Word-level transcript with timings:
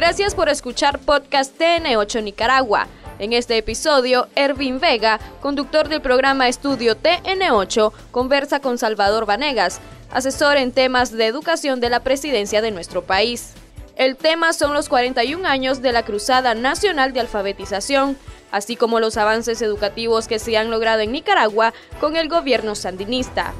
Gracias 0.00 0.34
por 0.34 0.48
escuchar 0.48 0.98
podcast 0.98 1.60
TN8 1.60 2.22
Nicaragua. 2.22 2.86
En 3.18 3.34
este 3.34 3.58
episodio, 3.58 4.28
Ervin 4.34 4.80
Vega, 4.80 5.20
conductor 5.42 5.90
del 5.90 6.00
programa 6.00 6.48
Estudio 6.48 6.96
TN8, 6.96 7.92
conversa 8.10 8.60
con 8.60 8.78
Salvador 8.78 9.26
Vanegas, 9.26 9.78
asesor 10.10 10.56
en 10.56 10.72
temas 10.72 11.12
de 11.12 11.26
educación 11.26 11.80
de 11.80 11.90
la 11.90 12.00
presidencia 12.00 12.62
de 12.62 12.70
nuestro 12.70 13.04
país. 13.04 13.52
El 13.94 14.16
tema 14.16 14.54
son 14.54 14.72
los 14.72 14.88
41 14.88 15.46
años 15.46 15.82
de 15.82 15.92
la 15.92 16.02
Cruzada 16.02 16.54
Nacional 16.54 17.12
de 17.12 17.20
Alfabetización, 17.20 18.16
así 18.52 18.76
como 18.76 19.00
los 19.00 19.18
avances 19.18 19.60
educativos 19.60 20.28
que 20.28 20.38
se 20.38 20.56
han 20.56 20.70
logrado 20.70 21.02
en 21.02 21.12
Nicaragua 21.12 21.74
con 22.00 22.16
el 22.16 22.30
gobierno 22.30 22.74
sandinista. 22.74 23.52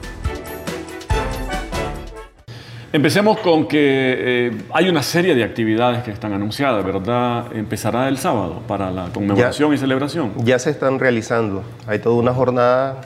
Empecemos 2.92 3.38
con 3.38 3.68
que 3.68 3.78
eh, 3.78 4.52
hay 4.74 4.88
una 4.88 5.04
serie 5.04 5.36
de 5.36 5.44
actividades 5.44 6.02
que 6.02 6.10
están 6.10 6.32
anunciadas, 6.32 6.84
¿verdad? 6.84 7.46
Empezará 7.54 8.08
el 8.08 8.18
sábado 8.18 8.62
para 8.66 8.90
la 8.90 9.10
conmemoración 9.12 9.72
y 9.72 9.78
celebración. 9.78 10.32
Ya 10.38 10.58
se 10.58 10.70
están 10.70 10.98
realizando. 10.98 11.62
Hay 11.86 12.00
toda 12.00 12.16
una 12.16 12.34
jornada 12.34 13.02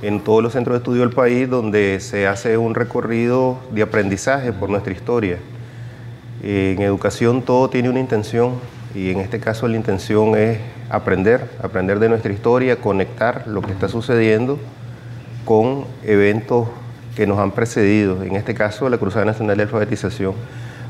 en 0.00 0.20
todos 0.20 0.42
los 0.42 0.54
centros 0.54 0.72
de 0.72 0.78
estudio 0.78 1.02
del 1.02 1.10
país 1.10 1.50
donde 1.50 2.00
se 2.00 2.26
hace 2.26 2.56
un 2.56 2.74
recorrido 2.74 3.58
de 3.72 3.82
aprendizaje 3.82 4.54
por 4.54 4.70
nuestra 4.70 4.94
historia. 4.94 5.36
En 6.42 6.80
educación 6.80 7.42
todo 7.42 7.68
tiene 7.68 7.90
una 7.90 8.00
intención 8.00 8.54
y 8.94 9.10
en 9.10 9.20
este 9.20 9.38
caso 9.38 9.68
la 9.68 9.76
intención 9.76 10.34
es 10.34 10.58
aprender, 10.88 11.50
aprender 11.62 11.98
de 11.98 12.08
nuestra 12.08 12.32
historia, 12.32 12.76
conectar 12.76 13.46
lo 13.46 13.60
que 13.60 13.72
está 13.72 13.86
sucediendo 13.86 14.58
con 15.44 15.84
eventos 16.04 16.68
que 17.14 17.26
nos 17.26 17.38
han 17.38 17.52
precedido, 17.52 18.22
en 18.22 18.36
este 18.36 18.54
caso 18.54 18.88
la 18.88 18.98
Cruzada 18.98 19.24
Nacional 19.24 19.56
de 19.56 19.64
Alfabetización, 19.64 20.34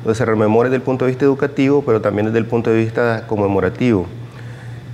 donde 0.02 0.16
se 0.16 0.24
rememora 0.24 0.68
desde 0.68 0.76
el 0.76 0.82
punto 0.82 1.04
de 1.04 1.10
vista 1.10 1.24
educativo, 1.24 1.82
pero 1.84 2.00
también 2.00 2.26
desde 2.26 2.38
el 2.38 2.46
punto 2.46 2.70
de 2.70 2.76
vista 2.76 3.24
conmemorativo. 3.26 4.06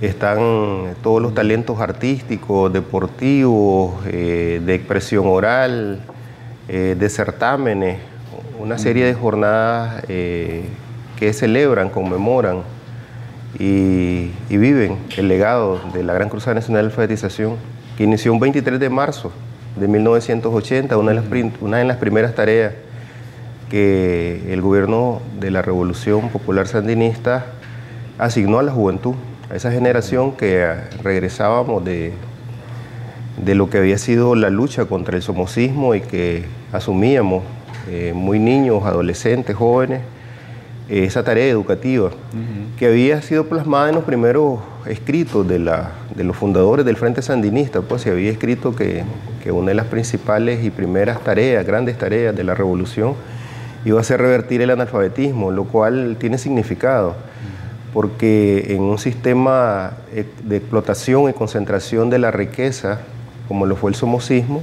Están 0.01 0.95
todos 1.03 1.21
los 1.21 1.33
talentos 1.33 1.79
artísticos, 1.79 2.73
deportivos, 2.73 3.93
eh, 4.07 4.61
de 4.65 4.73
expresión 4.73 5.25
oral, 5.27 6.01
eh, 6.67 6.95
de 6.97 7.09
certámenes, 7.09 7.99
una 8.59 8.77
serie 8.77 9.05
de 9.05 9.13
jornadas 9.13 10.03
eh, 10.07 10.63
que 11.17 11.33
celebran, 11.33 11.89
conmemoran 11.89 12.61
y, 13.59 14.31
viven 14.49 14.97
el 15.17 15.27
legado 15.27 15.79
de 15.93 16.03
la 16.03 16.13
Gran 16.13 16.29
Cruzada 16.29 16.55
Nacional 16.55 16.83
de 16.83 16.89
Alfabetización, 16.91 17.55
que 17.97 18.03
inició 18.03 18.33
un 18.33 18.39
23 18.39 18.79
de 18.79 18.89
marzo 18.89 19.31
de 19.75 19.87
1980, 19.87 20.97
una 20.97 21.11
de 21.11 21.21
las, 21.21 21.25
una 21.61 21.77
de 21.77 21.85
las 21.85 21.97
primeras 21.97 22.35
tareas 22.35 22.73
que 23.69 24.51
el 24.51 24.61
gobierno 24.61 25.21
de 25.39 25.49
la 25.51 25.61
Revolución 25.61 26.29
Popular 26.29 26.67
Sandinista 26.67 27.45
asignó 28.17 28.59
a 28.59 28.63
la 28.63 28.71
juventud, 28.71 29.15
a 29.49 29.55
esa 29.55 29.71
generación 29.71 30.33
que 30.33 30.67
regresábamos 31.03 31.83
de, 31.85 32.13
de 33.43 33.55
lo 33.55 33.69
que 33.69 33.77
había 33.77 33.97
sido 33.97 34.35
la 34.35 34.49
lucha 34.49 34.85
contra 34.85 35.15
el 35.15 35.21
somocismo 35.21 35.95
y 35.95 36.01
que 36.01 36.45
asumíamos 36.71 37.43
eh, 37.89 38.13
muy 38.13 38.39
niños, 38.39 38.83
adolescentes, 38.83 39.55
jóvenes, 39.55 40.01
esa 40.89 41.23
tarea 41.23 41.45
educativa 41.45 42.11
que 42.77 42.87
había 42.87 43.21
sido 43.21 43.45
plasmada 43.45 43.89
en 43.89 43.95
los 43.95 44.03
primeros 44.03 44.59
escritos 44.85 45.47
de, 45.47 45.59
la, 45.59 45.91
de 46.15 46.23
los 46.23 46.35
fundadores 46.35 46.85
del 46.85 46.97
Frente 46.97 47.21
Sandinista, 47.21 47.81
pues 47.81 48.01
se 48.01 48.11
había 48.11 48.31
escrito 48.31 48.75
que, 48.75 49.03
que, 49.43 49.51
una 49.51 49.69
de 49.69 49.75
las 49.75 49.85
principales 49.85 50.63
y 50.63 50.71
primeras 50.71 51.23
tareas, 51.23 51.65
grandes 51.65 51.97
tareas 51.97 52.35
de 52.35 52.43
la 52.43 52.55
revolución, 52.55 53.13
iba 53.85 53.99
a 53.99 54.03
ser 54.03 54.19
revertir 54.19 54.61
el 54.61 54.69
analfabetismo, 54.71 55.51
lo 55.51 55.65
cual 55.65 56.17
tiene 56.19 56.37
significado, 56.37 57.15
porque 57.93 58.67
en 58.69 58.81
un 58.81 58.97
sistema 58.97 59.93
eh, 60.13 60.25
de 60.43 60.57
explotación 60.57 61.29
y 61.29 61.33
concentración 61.33 62.09
de 62.09 62.19
la 62.19 62.31
riqueza, 62.31 63.01
como 63.47 63.65
lo 63.65 63.75
fue 63.75 63.91
el 63.91 63.95
somocismo, 63.95 64.61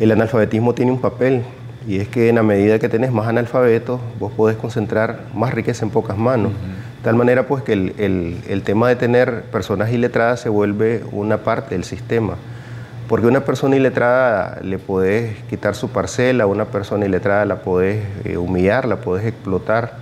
el 0.00 0.10
analfabetismo 0.10 0.74
tiene 0.74 0.92
un 0.92 1.00
papel 1.00 1.42
y 1.86 1.98
es 1.98 2.08
que 2.08 2.28
en 2.28 2.36
la 2.36 2.42
medida 2.42 2.78
que 2.78 2.88
tenés 2.88 3.12
más 3.12 3.26
analfabetos, 3.26 4.00
vos 4.18 4.32
podés 4.32 4.56
concentrar 4.56 5.20
más 5.34 5.52
riqueza 5.52 5.84
en 5.84 5.90
pocas 5.90 6.16
manos. 6.16 6.52
De 6.52 7.04
tal 7.04 7.16
manera 7.16 7.48
pues 7.48 7.64
que 7.64 7.72
el, 7.72 8.40
el, 8.48 8.62
tema 8.62 8.88
de 8.88 8.96
tener 8.96 9.42
personas 9.44 9.90
iletradas 9.90 10.40
se 10.40 10.48
vuelve 10.48 11.02
una 11.10 11.38
parte 11.38 11.74
del 11.74 11.84
sistema. 11.84 12.36
Porque 13.08 13.26
a 13.26 13.28
una 13.28 13.44
persona 13.44 13.74
iletrada 13.76 14.60
le 14.62 14.78
podés 14.78 15.36
quitar 15.50 15.74
su 15.74 15.88
parcela, 15.90 16.44
a 16.44 16.46
una 16.46 16.66
persona 16.66 17.04
iletrada 17.04 17.44
la 17.44 17.56
podés 17.56 18.04
eh, 18.24 18.36
humillar, 18.36 18.86
la 18.86 18.96
podés 18.96 19.26
explotar. 19.26 19.94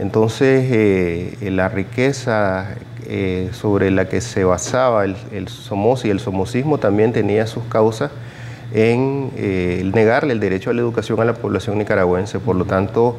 Entonces 0.00 0.66
eh, 0.72 1.50
la 1.52 1.68
riqueza 1.68 2.74
eh, 3.06 3.50
sobre 3.52 3.92
la 3.92 4.08
que 4.08 4.20
se 4.20 4.42
basaba 4.42 5.04
el, 5.04 5.16
el 5.32 5.48
somos 5.48 6.04
y 6.04 6.10
el 6.10 6.18
somocismo 6.18 6.78
también 6.78 7.12
tenía 7.12 7.46
sus 7.46 7.62
causas 7.64 8.10
en 8.72 9.30
eh, 9.36 9.90
negarle 9.94 10.32
el 10.32 10.40
derecho 10.40 10.70
a 10.70 10.74
la 10.74 10.80
educación 10.80 11.20
a 11.20 11.24
la 11.24 11.34
población 11.34 11.78
nicaragüense. 11.78 12.38
Por 12.38 12.56
lo 12.56 12.64
tanto, 12.64 13.16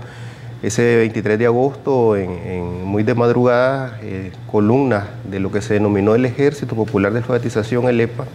ese 0.61 0.97
23 0.97 1.39
de 1.39 1.45
agosto, 1.45 2.15
en, 2.15 2.83
muy 2.83 3.03
de 3.03 3.15
madrugada, 3.15 3.99
eh, 4.03 4.31
columnas 4.51 5.05
de 5.29 5.39
lo 5.39 5.51
que 5.51 5.61
se 5.61 5.75
denominó 5.75 6.15
el 6.15 6.25
Ejército 6.25 6.75
Popular 6.75 7.11
de 7.11 7.19
Alfabetización, 7.19 7.87
el 7.87 8.01
EPA, 8.01 8.25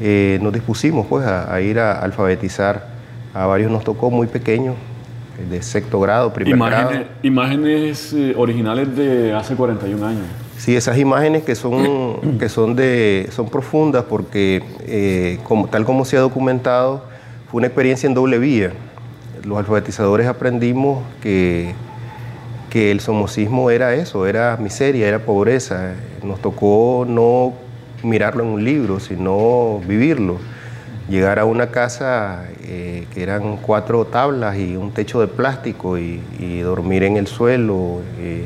eh, 0.00 0.38
nos 0.42 0.52
dispusimos 0.52 1.06
pues, 1.06 1.26
a, 1.26 1.60
ir 1.60 1.78
a 1.78 2.00
alfabetizar. 2.00 3.00
A 3.32 3.46
varios 3.46 3.70
nos 3.70 3.84
tocó 3.84 4.10
muy 4.10 4.26
pequeños, 4.26 4.74
de 5.48 5.62
sexto 5.62 6.00
grado, 6.00 6.32
primer 6.34 6.54
imágenes, 6.54 6.90
grado. 6.90 7.06
Imágenes 7.22 8.14
originales 8.36 8.94
de 8.94 9.32
hace 9.32 9.54
41 9.54 10.04
años. 10.06 10.26
Sí, 10.60 10.76
esas 10.76 10.98
imágenes 10.98 11.42
que 11.42 11.54
son, 11.54 12.36
que 12.38 12.50
son, 12.50 12.76
de, 12.76 13.30
son 13.32 13.48
profundas 13.48 14.04
porque, 14.06 14.62
eh, 14.80 15.38
como, 15.42 15.68
tal 15.68 15.86
como 15.86 16.04
se 16.04 16.18
ha 16.18 16.20
documentado, 16.20 17.02
fue 17.50 17.60
una 17.60 17.68
experiencia 17.68 18.06
en 18.06 18.12
doble 18.12 18.38
vía. 18.38 18.74
Los 19.42 19.56
alfabetizadores 19.56 20.26
aprendimos 20.26 21.02
que, 21.22 21.72
que 22.68 22.90
el 22.90 23.00
somocismo 23.00 23.70
era 23.70 23.94
eso, 23.94 24.26
era 24.26 24.58
miseria, 24.58 25.08
era 25.08 25.20
pobreza. 25.20 25.94
Nos 26.22 26.42
tocó 26.42 27.06
no 27.08 27.54
mirarlo 28.02 28.42
en 28.42 28.50
un 28.50 28.62
libro, 28.62 29.00
sino 29.00 29.80
vivirlo. 29.88 30.36
Llegar 31.08 31.38
a 31.38 31.46
una 31.46 31.70
casa 31.70 32.44
eh, 32.64 33.06
que 33.14 33.22
eran 33.22 33.56
cuatro 33.56 34.04
tablas 34.04 34.58
y 34.58 34.76
un 34.76 34.92
techo 34.92 35.22
de 35.22 35.26
plástico 35.26 35.96
y, 35.96 36.20
y 36.38 36.58
dormir 36.58 37.02
en 37.04 37.16
el 37.16 37.28
suelo. 37.28 38.02
Eh, 38.18 38.44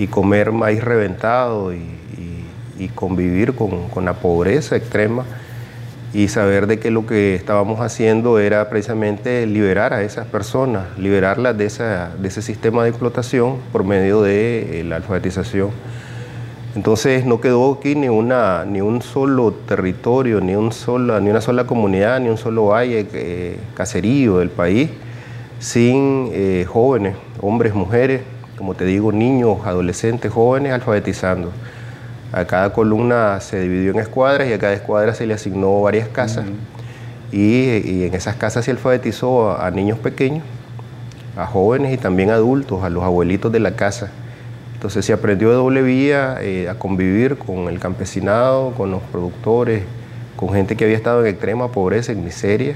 y 0.00 0.06
comer 0.06 0.50
maíz 0.50 0.82
reventado 0.82 1.74
y, 1.74 1.98
convivir 2.94 3.54
con, 3.54 4.04
la 4.06 4.14
pobreza 4.14 4.74
extrema 4.74 5.26
y 6.14 6.28
saber 6.28 6.66
de 6.66 6.78
que 6.78 6.90
lo 6.90 7.04
que 7.04 7.34
estábamos 7.34 7.80
haciendo 7.80 8.38
era 8.38 8.70
precisamente 8.70 9.46
liberar 9.46 9.92
a 9.92 10.02
esas 10.02 10.26
personas, 10.26 10.98
liberarlas 10.98 11.58
de, 11.58 11.66
esa, 11.66 12.10
de 12.18 12.28
ese 12.28 12.40
sistema 12.40 12.82
de 12.82 12.88
explotación 12.88 13.58
por 13.70 13.84
medio 13.84 14.22
de 14.22 14.80
eh, 14.80 14.84
la 14.84 14.96
alfabetización. 14.96 15.70
Entonces 16.74 17.26
no 17.26 17.42
quedó 17.42 17.74
aquí 17.74 17.94
ni, 17.94 18.08
una, 18.08 18.64
ni 18.64 18.80
un 18.80 19.02
solo 19.02 19.52
territorio, 19.52 20.40
ni, 20.40 20.54
un 20.54 20.72
sola, 20.72 21.20
ni 21.20 21.28
una 21.28 21.42
sola 21.42 21.66
comunidad, 21.66 22.18
ni 22.20 22.30
un 22.30 22.38
solo 22.38 22.66
valle, 22.66 23.06
eh, 23.12 23.58
caserío 23.74 24.38
del 24.38 24.48
país 24.48 24.88
sin 25.58 26.30
eh, 26.32 26.64
jóvenes, 26.66 27.14
hombres, 27.42 27.74
mujeres, 27.74 28.22
como 28.60 28.74
te 28.74 28.84
digo, 28.84 29.10
niños, 29.10 29.60
adolescentes, 29.64 30.30
jóvenes 30.30 30.74
alfabetizando. 30.74 31.50
A 32.30 32.44
cada 32.44 32.74
columna 32.74 33.40
se 33.40 33.58
dividió 33.58 33.90
en 33.92 34.00
escuadras 34.00 34.48
y 34.48 34.52
a 34.52 34.58
cada 34.58 34.74
escuadra 34.74 35.14
se 35.14 35.26
le 35.26 35.32
asignó 35.32 35.80
varias 35.80 36.08
casas. 36.08 36.44
y, 37.32 38.04
en 38.04 38.12
esas 38.12 38.36
casas 38.36 38.66
se 38.66 38.70
alfabetizó 38.70 39.58
a, 39.58 39.70
niños 39.70 39.98
pequeños, 39.98 40.44
a 41.38 41.46
jóvenes 41.46 41.94
y 41.94 41.96
también 41.96 42.28
adultos, 42.28 42.84
a 42.84 42.90
los 42.90 43.02
abuelitos 43.02 43.50
de 43.50 43.60
la 43.60 43.76
casa. 43.76 44.10
Entonces 44.74 45.06
se 45.06 45.14
aprendió 45.14 45.48
de 45.48 45.54
doble 45.54 45.80
vía 45.80 46.36
eh, 46.42 46.68
a 46.68 46.74
convivir 46.74 47.38
con 47.38 47.66
el 47.68 47.78
campesinado, 47.78 48.72
con 48.72 48.90
los 48.90 49.00
productores, 49.04 49.84
con 50.36 50.52
gente 50.52 50.76
que 50.76 50.84
había 50.84 50.98
estado 50.98 51.22
en 51.22 51.28
extrema 51.28 51.72
pobreza, 51.72 52.12
en 52.12 52.24
miseria 52.24 52.74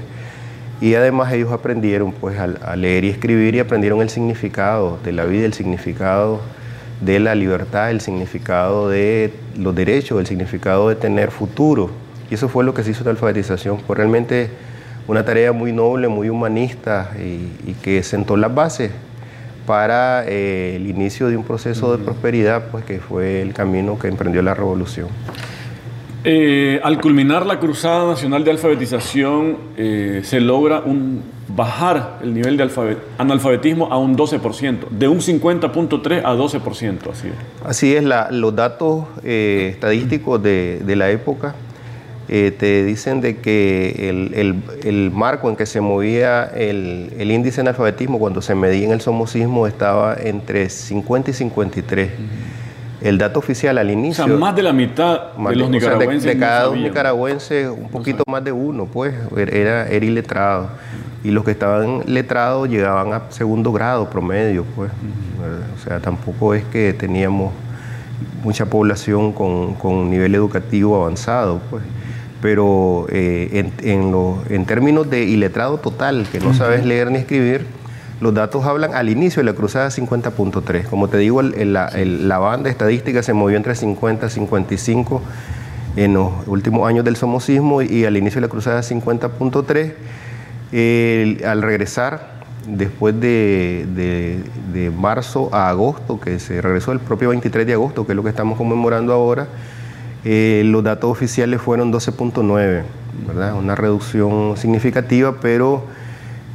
y 0.81 0.95
además 0.95 1.31
ellos 1.31 1.51
aprendieron 1.51 2.11
pues 2.11 2.37
a, 2.37 2.75
leer 2.75 3.05
y 3.05 3.09
escribir 3.09 3.55
y 3.55 3.59
aprendieron 3.59 4.01
el 4.01 4.09
significado 4.09 4.99
de 5.03 5.13
la 5.13 5.25
vida, 5.25 5.45
el 5.45 5.53
significado 5.53 6.41
de 7.01 7.19
la 7.19 7.35
libertad, 7.35 7.91
el 7.91 8.01
significado 8.01 8.89
de 8.89 9.33
los 9.57 9.73
derechos, 9.73 10.19
el 10.19 10.27
significado 10.27 10.89
de 10.89 10.95
tener 10.95 11.31
futuro. 11.31 11.91
Y 12.29 12.33
eso 12.33 12.49
fue 12.49 12.63
lo 12.63 12.73
que 12.73 12.83
se 12.83 12.91
hizo 12.91 13.03
de 13.03 13.11
alfabetización. 13.11 13.79
Fue 13.79 13.95
realmente 13.95 14.49
una 15.07 15.23
tarea 15.23 15.51
muy 15.51 15.71
noble, 15.71 16.07
muy 16.07 16.29
humanista 16.29 17.11
y, 17.17 17.73
que 17.81 18.01
sentó 18.03 18.35
las 18.35 18.53
bases 18.53 18.91
para 19.65 20.25
eh, 20.27 20.75
el 20.75 20.87
inicio 20.87 21.27
de 21.27 21.37
un 21.37 21.43
proceso 21.43 21.95
de 21.95 22.03
prosperidad, 22.03 22.67
pues 22.71 22.85
que 22.85 22.99
fue 22.99 23.41
el 23.41 23.53
camino 23.53 23.97
que 23.97 24.07
emprendió 24.07 24.41
la 24.41 24.53
revolución. 24.53 25.07
Eh, 26.27 26.79
al 26.83 26.99
culminar 26.99 27.45
la 27.45 27.59
Cruzada 27.59 28.07
Nacional 28.07 28.43
de 28.43 28.49
Alfabetización, 28.49 29.57
eh, 29.77 30.21
se 30.23 30.39
logra 30.39 30.79
un 30.79 31.21
bajar 31.47 32.17
el 32.23 32.33
nivel 32.33 32.57
de 32.57 32.97
analfabetismo 33.19 33.91
a 33.91 33.99
un 33.99 34.17
12%, 34.17 34.89
de 34.89 35.07
un 35.07 35.19
50.3 35.19 36.23
a 36.25 36.33
12%. 36.33 37.11
Así 37.11 37.27
es, 37.27 37.33
así 37.63 37.95
es 37.95 38.03
los 38.31 38.55
datos 38.55 39.05
eh, 39.23 39.69
estadísticos 39.73 40.41
de, 40.41 40.81
la 40.95 41.11
época 41.11 41.53
te 42.27 42.83
dicen 42.83 43.21
de 43.21 43.37
que 43.37 44.09
el, 44.83 45.11
marco 45.11 45.47
en 45.47 45.55
que 45.55 45.67
se 45.67 45.79
movía 45.79 46.45
el, 46.45 47.11
índice 47.19 47.57
de 47.57 47.69
analfabetismo 47.69 48.17
cuando 48.17 48.41
se 48.41 48.55
medía 48.55 48.85
en 48.85 48.93
el 48.93 49.01
somocismo 49.01 49.67
estaba 49.67 50.15
entre 50.15 50.71
50 50.71 51.29
y 51.29 51.33
53. 51.35 52.09
El 53.05 53.19
dato 53.19 53.39
oficial 53.39 53.77
al 53.77 53.91
inicio. 53.91 54.23
O 54.23 54.27
sea, 54.27 54.35
más 54.35 54.55
de 54.55 54.63
la 54.63 54.73
mitad 54.73 55.33
de 55.33 55.55
los 55.55 55.69
nicaragüenses. 55.69 56.23
de, 56.23 56.39
cada 56.39 56.63
dos 56.63 56.77
nicaragüenses, 56.77 57.69
un 57.69 57.89
poquito 57.89 58.23
más 58.27 58.43
de 58.43 58.51
uno, 58.51 58.87
pues, 58.87 59.13
era, 59.37 59.87
era 59.87 60.05
iletrado. 60.05 60.69
Y 61.23 61.29
los 61.29 61.43
que 61.43 61.51
estaban 61.51 62.01
letrados 62.07 62.67
llegaban 62.67 63.13
a 63.13 63.21
segundo 63.29 63.71
grado 63.71 64.09
promedio, 64.09 64.65
pues. 64.75 64.91
O 65.75 65.87
sea, 65.87 65.99
tampoco 65.99 66.55
es 66.55 66.63
que 66.65 66.93
teníamos 66.93 67.53
mucha 68.43 68.65
población 68.65 69.33
con, 69.33 69.75
con 69.75 70.09
nivel 70.09 70.33
educativo 70.33 70.95
avanzado, 70.95 71.61
pues 71.69 71.83
pero 72.41 73.07
eh, 73.09 73.71
en, 73.81 74.13
en, 74.49 74.65
términos 74.65 75.09
de 75.09 75.23
iletrado 75.23 75.79
total, 75.79 76.27
que 76.31 76.39
no 76.39 76.53
sabes 76.53 76.85
leer 76.85 77.09
ni 77.09 77.17
escribir, 77.17 77.65
los 78.21 78.33
datos 78.33 78.65
hablan 78.65 78.93
al 78.93 79.09
inicio 79.09 79.41
de 79.41 79.51
la 79.51 79.53
cruzada 79.53 79.89
50.3. 79.89 80.85
Como 80.85 81.09
te 81.09 81.17
digo, 81.17 81.41
la, 81.41 82.37
banda 82.37 82.69
estadística 82.69 83.21
se 83.23 83.33
movió 83.33 83.57
entre 83.57 83.75
50 83.75 84.25
y 84.25 84.29
55 84.29 85.21
en 85.97 86.13
los 86.13 86.31
últimos 86.47 86.87
años 86.87 87.03
del 87.05 87.15
somocismo 87.15 87.81
y, 87.81 88.05
al 88.05 88.17
inicio 88.17 88.41
de 88.41 88.47
la 88.47 88.51
cruzada 88.51 88.81
50.3. 88.81 91.43
al 91.43 91.61
regresar, 91.61 92.35
después 92.67 93.19
de, 93.19 93.85
de, 94.73 94.91
marzo 94.91 95.49
a 95.51 95.69
agosto, 95.69 96.19
que 96.19 96.39
se 96.39 96.61
regresó 96.61 96.91
el 96.91 96.99
propio 96.99 97.29
23 97.29 97.67
de 97.67 97.73
agosto, 97.73 98.05
que 98.05 98.13
es 98.13 98.15
lo 98.15 98.23
que 98.23 98.29
estamos 98.29 98.57
conmemorando 98.57 99.13
ahora, 99.13 99.47
eh, 100.23 100.63
los 100.65 100.83
datos 100.83 101.11
oficiales 101.11 101.61
fueron 101.61 101.93
12.9, 101.93 102.83
¿verdad? 103.27 103.55
Una 103.55 103.75
reducción 103.75 104.57
significativa, 104.57 105.35
pero 105.39 105.83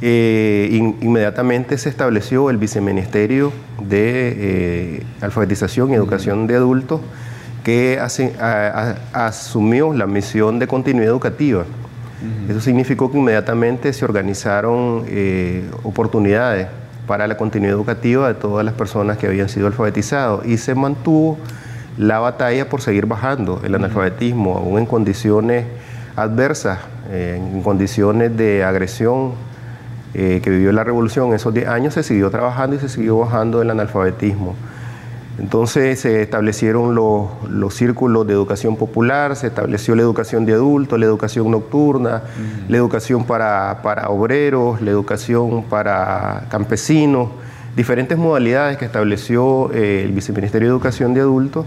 eh, 0.01 0.69
inmediatamente 1.01 1.77
se 1.77 1.89
estableció 1.89 2.49
el 2.49 2.57
Viceministerio 2.57 3.51
de 3.81 4.35
eh, 4.37 5.03
Alfabetización 5.21 5.91
y 5.91 5.93
Educación 5.93 6.47
de 6.47 6.55
Adultos 6.55 7.01
que 7.63 7.99
asumió 9.13 9.93
la 9.93 10.07
misión 10.07 10.57
de 10.57 10.67
continuidad 10.67 11.11
educativa. 11.11 11.65
Eso 12.49 12.59
significó 12.59 13.11
que 13.11 13.19
inmediatamente 13.19 13.93
se 13.93 14.03
organizaron 14.03 15.05
oportunidades 15.83 16.67
para 17.05 17.27
la 17.27 17.37
continuidad 17.37 17.75
educativa 17.75 18.27
de 18.27 18.35
todas 18.35 18.65
las 18.65 18.73
personas 18.73 19.17
que 19.17 19.27
habían 19.27 19.49
sido 19.49 19.67
alfabetizados 19.67 20.45
y 20.45 20.57
se 20.57 20.75
mantuvo 20.75 21.37
la 21.97 22.19
batalla 22.19 22.69
por 22.69 22.81
seguir 22.81 23.05
bajando 23.05 23.61
el 23.63 23.75
analfabetismo, 23.75 24.57
aún 24.57 24.79
en 24.79 24.85
condiciones 24.85 25.65
adversas, 26.15 26.79
eh, 27.09 27.37
en 27.37 27.61
condiciones 27.61 28.35
de 28.37 28.63
agresión 28.63 29.33
eh, 30.13 30.41
que 30.43 30.49
vivió 30.49 30.71
la 30.71 30.83
revolución 30.83 31.33
esos 31.33 31.53
10 31.53 31.67
años, 31.67 31.93
se 31.93 32.03
siguió 32.03 32.29
trabajando 32.29 32.75
y 32.75 32.79
se 32.79 32.89
siguió 32.89 33.17
bajando 33.19 33.61
el 33.61 33.69
analfabetismo. 33.69 34.55
Entonces 35.39 35.99
se 35.99 36.21
establecieron 36.21 36.93
los, 36.93 37.73
círculos 37.73 38.27
de 38.27 38.33
educación 38.33 38.75
popular, 38.75 39.35
se 39.35 39.47
estableció 39.47 39.95
la 39.95 40.01
educación 40.01 40.45
de 40.45 40.53
adultos, 40.53 40.99
la 40.99 41.05
educación 41.05 41.49
nocturna, 41.49 42.23
la 42.67 42.77
educación 42.77 43.25
para, 43.25 43.79
obreros, 44.09 44.81
la 44.81 44.91
educación 44.91 45.63
para 45.63 46.45
campesinos, 46.49 47.29
diferentes 47.75 48.17
modalidades 48.17 48.77
que 48.77 48.85
estableció 48.85 49.71
eh, 49.73 50.03
el 50.03 50.11
Viceministerio 50.11 50.67
de 50.67 50.73
Educación 50.73 51.13
de 51.13 51.21
Adultos 51.21 51.65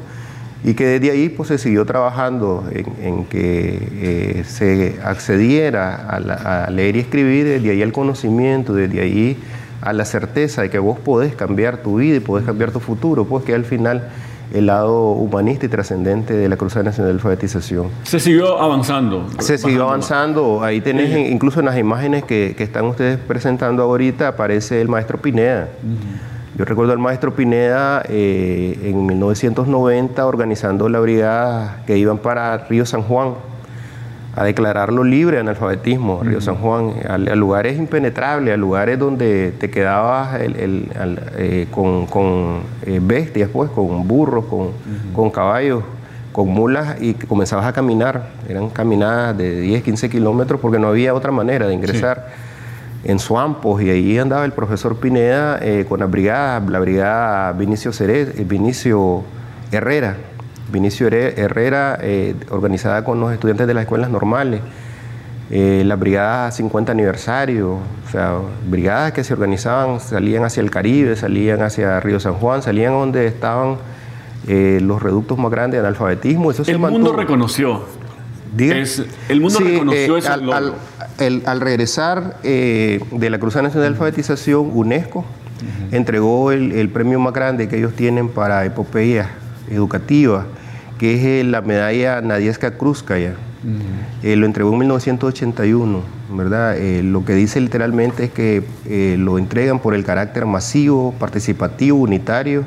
y 0.64 0.72
que 0.72 0.86
desde 0.86 1.10
ahí 1.10 1.28
pues, 1.28 1.48
se 1.48 1.58
siguió 1.58 1.84
trabajando 1.84 2.64
en, 2.72 3.26
que 3.26 3.88
eh, 3.92 4.44
se 4.46 4.98
accediera 5.04 6.08
a, 6.08 6.70
leer 6.70 6.96
y 6.96 7.00
escribir, 7.00 7.44
desde 7.44 7.70
ahí 7.70 7.82
al 7.82 7.92
conocimiento, 7.92 8.72
desde 8.72 9.00
ahí 9.02 9.36
a 9.82 9.92
la 9.92 10.06
certeza 10.06 10.62
de 10.62 10.70
que 10.70 10.78
vos 10.78 10.98
podés 10.98 11.34
cambiar 11.34 11.82
tu 11.82 11.96
vida 11.96 12.16
y 12.16 12.20
podés 12.20 12.46
cambiar 12.46 12.70
tu 12.70 12.80
futuro, 12.80 13.26
pues 13.26 13.44
que 13.44 13.54
al 13.54 13.66
final 13.66 14.08
el 14.54 14.66
lado 14.66 15.10
humanista 15.10 15.66
y 15.66 15.68
trascendente 15.68 16.32
de 16.32 16.48
la 16.48 16.56
Cruzada 16.56 16.84
Nacional 16.84 17.12
de 17.12 17.16
Alfabetización. 17.18 17.88
Se 18.04 18.18
siguió 18.18 18.58
avanzando. 18.58 19.26
Se 19.40 19.58
siguió 19.58 19.82
avanzando. 19.82 20.62
Ahí 20.62 20.80
tenés, 20.80 21.30
incluso 21.30 21.60
en 21.60 21.66
las 21.66 21.76
imágenes 21.76 22.24
que, 22.24 22.54
están 22.58 22.86
ustedes 22.86 23.18
presentando 23.18 23.82
ahorita, 23.82 24.28
aparece 24.28 24.80
el 24.80 24.88
maestro 24.88 25.18
Pineda. 25.18 25.68
Yo 26.56 26.64
recuerdo 26.64 26.92
al 26.92 27.00
maestro 27.00 27.34
Pineda 27.34 28.04
eh, 28.08 28.78
en 28.84 29.06
1990 29.06 30.24
organizando 30.24 30.88
la 30.88 31.00
brigada 31.00 31.82
que 31.84 31.98
iban 31.98 32.18
para 32.18 32.56
Río 32.58 32.86
San 32.86 33.02
Juan 33.02 33.34
a 34.36 34.44
declararlo 34.44 35.02
libre 35.02 35.36
de 35.36 35.40
analfabetismo, 35.40 36.22
Río 36.22 36.40
San 36.40 36.54
Juan, 36.56 36.92
a, 37.08 37.18
lugares 37.18 37.76
impenetrables, 37.76 38.54
a 38.54 38.56
lugares 38.56 39.00
donde 39.00 39.52
te 39.58 39.68
quedabas 39.68 40.38
eh, 40.40 41.66
con, 41.72 42.60
eh, 42.86 43.00
bestias, 43.02 43.50
pues, 43.52 43.70
con 43.70 44.06
burros, 44.06 44.44
con, 45.12 45.30
caballos, 45.30 45.82
con 46.32 46.48
mulas 46.48 46.96
y 47.00 47.14
comenzabas 47.14 47.66
a 47.66 47.72
caminar. 47.72 48.28
Eran 48.48 48.70
caminadas 48.70 49.36
de 49.36 49.60
10, 49.60 49.82
15 49.82 50.08
kilómetros 50.08 50.60
porque 50.60 50.78
no 50.78 50.88
había 50.88 51.14
otra 51.14 51.32
manera 51.32 51.66
de 51.66 51.74
ingresar 51.74 52.28
en 53.04 53.18
Suampos 53.18 53.82
y 53.82 53.90
ahí 53.90 54.18
andaba 54.18 54.44
el 54.44 54.52
profesor 54.52 54.96
Pineda 54.96 55.58
eh, 55.60 55.84
con 55.88 56.00
la 56.00 56.06
brigada, 56.06 56.60
la 56.60 56.80
brigada 56.80 57.52
Vinicio, 57.52 57.90
eh, 58.00 58.44
Vinicio 58.46 59.22
Herrera, 59.70 60.16
Vinicio 60.72 61.08
Herrera 61.08 61.98
eh, 62.00 62.34
organizada 62.50 63.04
con 63.04 63.20
los 63.20 63.32
estudiantes 63.32 63.66
de 63.66 63.74
las 63.74 63.82
escuelas 63.82 64.10
normales, 64.10 64.60
la 65.50 65.94
brigada 65.94 66.50
50 66.50 66.90
aniversario, 66.90 67.74
o 67.74 68.10
sea, 68.10 68.38
brigadas 68.66 69.12
que 69.12 69.22
se 69.22 69.34
organizaban, 69.34 70.00
salían 70.00 70.42
hacia 70.42 70.62
el 70.62 70.70
Caribe, 70.70 71.14
salían 71.14 71.62
hacia 71.62 72.00
Río 72.00 72.18
San 72.18 72.34
Juan, 72.34 72.62
salían 72.62 72.92
donde 72.92 73.26
estaban 73.26 73.76
los 74.48 75.02
reductos 75.02 75.38
más 75.38 75.52
grandes 75.52 75.80
de 75.80 75.86
analfabetismo. 75.86 76.50
Eso 76.50 76.64
el 76.66 76.78
mundo 76.78 77.12
reconoció. 77.12 77.84
el 78.58 79.40
mundo 79.40 79.60
reconoció 79.60 80.16
ese 80.16 80.28
al 80.28 80.74
regresar 81.18 82.38
eh, 82.42 83.00
de 83.10 83.30
la 83.30 83.38
Cruzada 83.38 83.64
Nacional 83.64 83.90
de 83.90 83.94
Alfabetización, 83.94 84.70
UNESCO 84.72 85.24
entregó 85.92 86.52
el, 86.52 86.88
premio 86.90 87.18
más 87.20 87.32
grande 87.32 87.68
que 87.68 87.78
ellos 87.78 87.94
tienen 87.94 88.28
para 88.28 88.64
epopeya 88.64 89.30
educativa, 89.70 90.46
que 90.98 91.14
es 91.14 91.24
eh, 91.24 91.44
la 91.44 91.62
medalla 91.62 92.20
Nadieska 92.20 92.76
Kruzkaya. 92.76 93.34
Eh, 94.22 94.36
lo 94.36 94.44
entregó 94.44 94.72
en 94.72 94.80
1981, 94.80 96.02
¿verdad? 96.32 96.76
lo 97.02 97.24
que 97.24 97.34
dice 97.34 97.60
literalmente 97.60 98.24
es 98.24 98.30
que 98.30 99.16
lo 99.18 99.38
entregan 99.38 99.78
por 99.78 99.94
el 99.94 100.04
carácter 100.04 100.44
masivo, 100.44 101.14
participativo, 101.18 101.98
unitario 101.98 102.64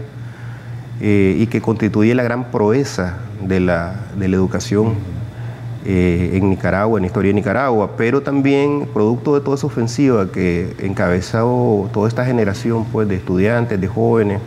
y 1.00 1.46
que 1.48 1.62
constituye 1.62 2.16
la 2.16 2.24
gran 2.24 2.50
proeza 2.50 3.18
de 3.42 3.60
la, 3.60 4.08
de 4.18 4.28
la 4.28 4.36
educación 4.36 4.96
eh, 5.90 6.32
en 6.34 6.50
Nicaragua, 6.50 6.98
en 6.98 7.04
la 7.04 7.08
historia 7.08 7.30
de 7.30 7.36
Nicaragua, 7.36 7.92
pero 7.96 8.20
también 8.20 8.90
producto 8.94 9.36
de 9.36 9.40
toda 9.40 9.56
esa 9.56 9.68
ofensiva 9.68 10.30
que 10.30 10.76
encabezó 10.80 11.90
toda 11.94 12.10
esta 12.10 12.26
generación 12.26 12.84
pues, 12.92 13.08
de 13.08 13.16
estudiantes, 13.16 13.80
de 13.80 13.88
jóvenes, 13.88 14.42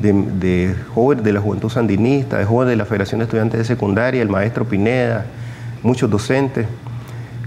de, 0.00 0.76
jóvenes 0.94 1.24
de 1.24 1.32
la 1.32 1.40
Juventud 1.40 1.68
Sandinista, 1.68 2.38
de 2.38 2.44
jóvenes 2.44 2.70
de 2.70 2.76
la 2.76 2.84
Federación 2.84 3.18
de 3.18 3.24
Estudiantes 3.24 3.58
de 3.58 3.64
Secundaria, 3.64 4.22
el 4.22 4.28
maestro 4.28 4.66
Pineda, 4.66 5.26
muchos 5.82 6.08
docentes. 6.08 6.68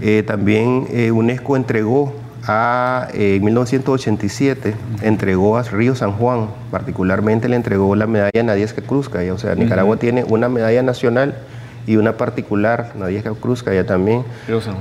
Eh, 0.02 0.22
también 0.26 0.86
eh, 0.90 1.10
UNESCO 1.10 1.56
entregó 1.56 2.12
a, 2.46 3.08
en 3.14 3.42
1987, 3.42 4.74
entregó 5.00 5.56
a 5.56 5.62
Río 5.62 5.94
San 5.94 6.12
Juan, 6.12 6.48
particularmente 6.70 7.48
le 7.48 7.56
entregó 7.56 7.96
la 7.96 8.06
medalla 8.06 8.42
Nadiesca 8.42 8.82
Cruzca, 8.82 9.20
o 9.32 9.38
sea, 9.38 9.54
Nicaragua 9.54 9.96
tiene 9.96 10.22
una 10.22 10.50
medalla 10.50 10.82
nacional 10.82 11.34
y 11.86 11.96
una 11.96 12.16
particular, 12.16 12.92
Nadia 12.96 13.22
Cruz, 13.40 13.62
que 13.62 13.82
también, 13.84 14.24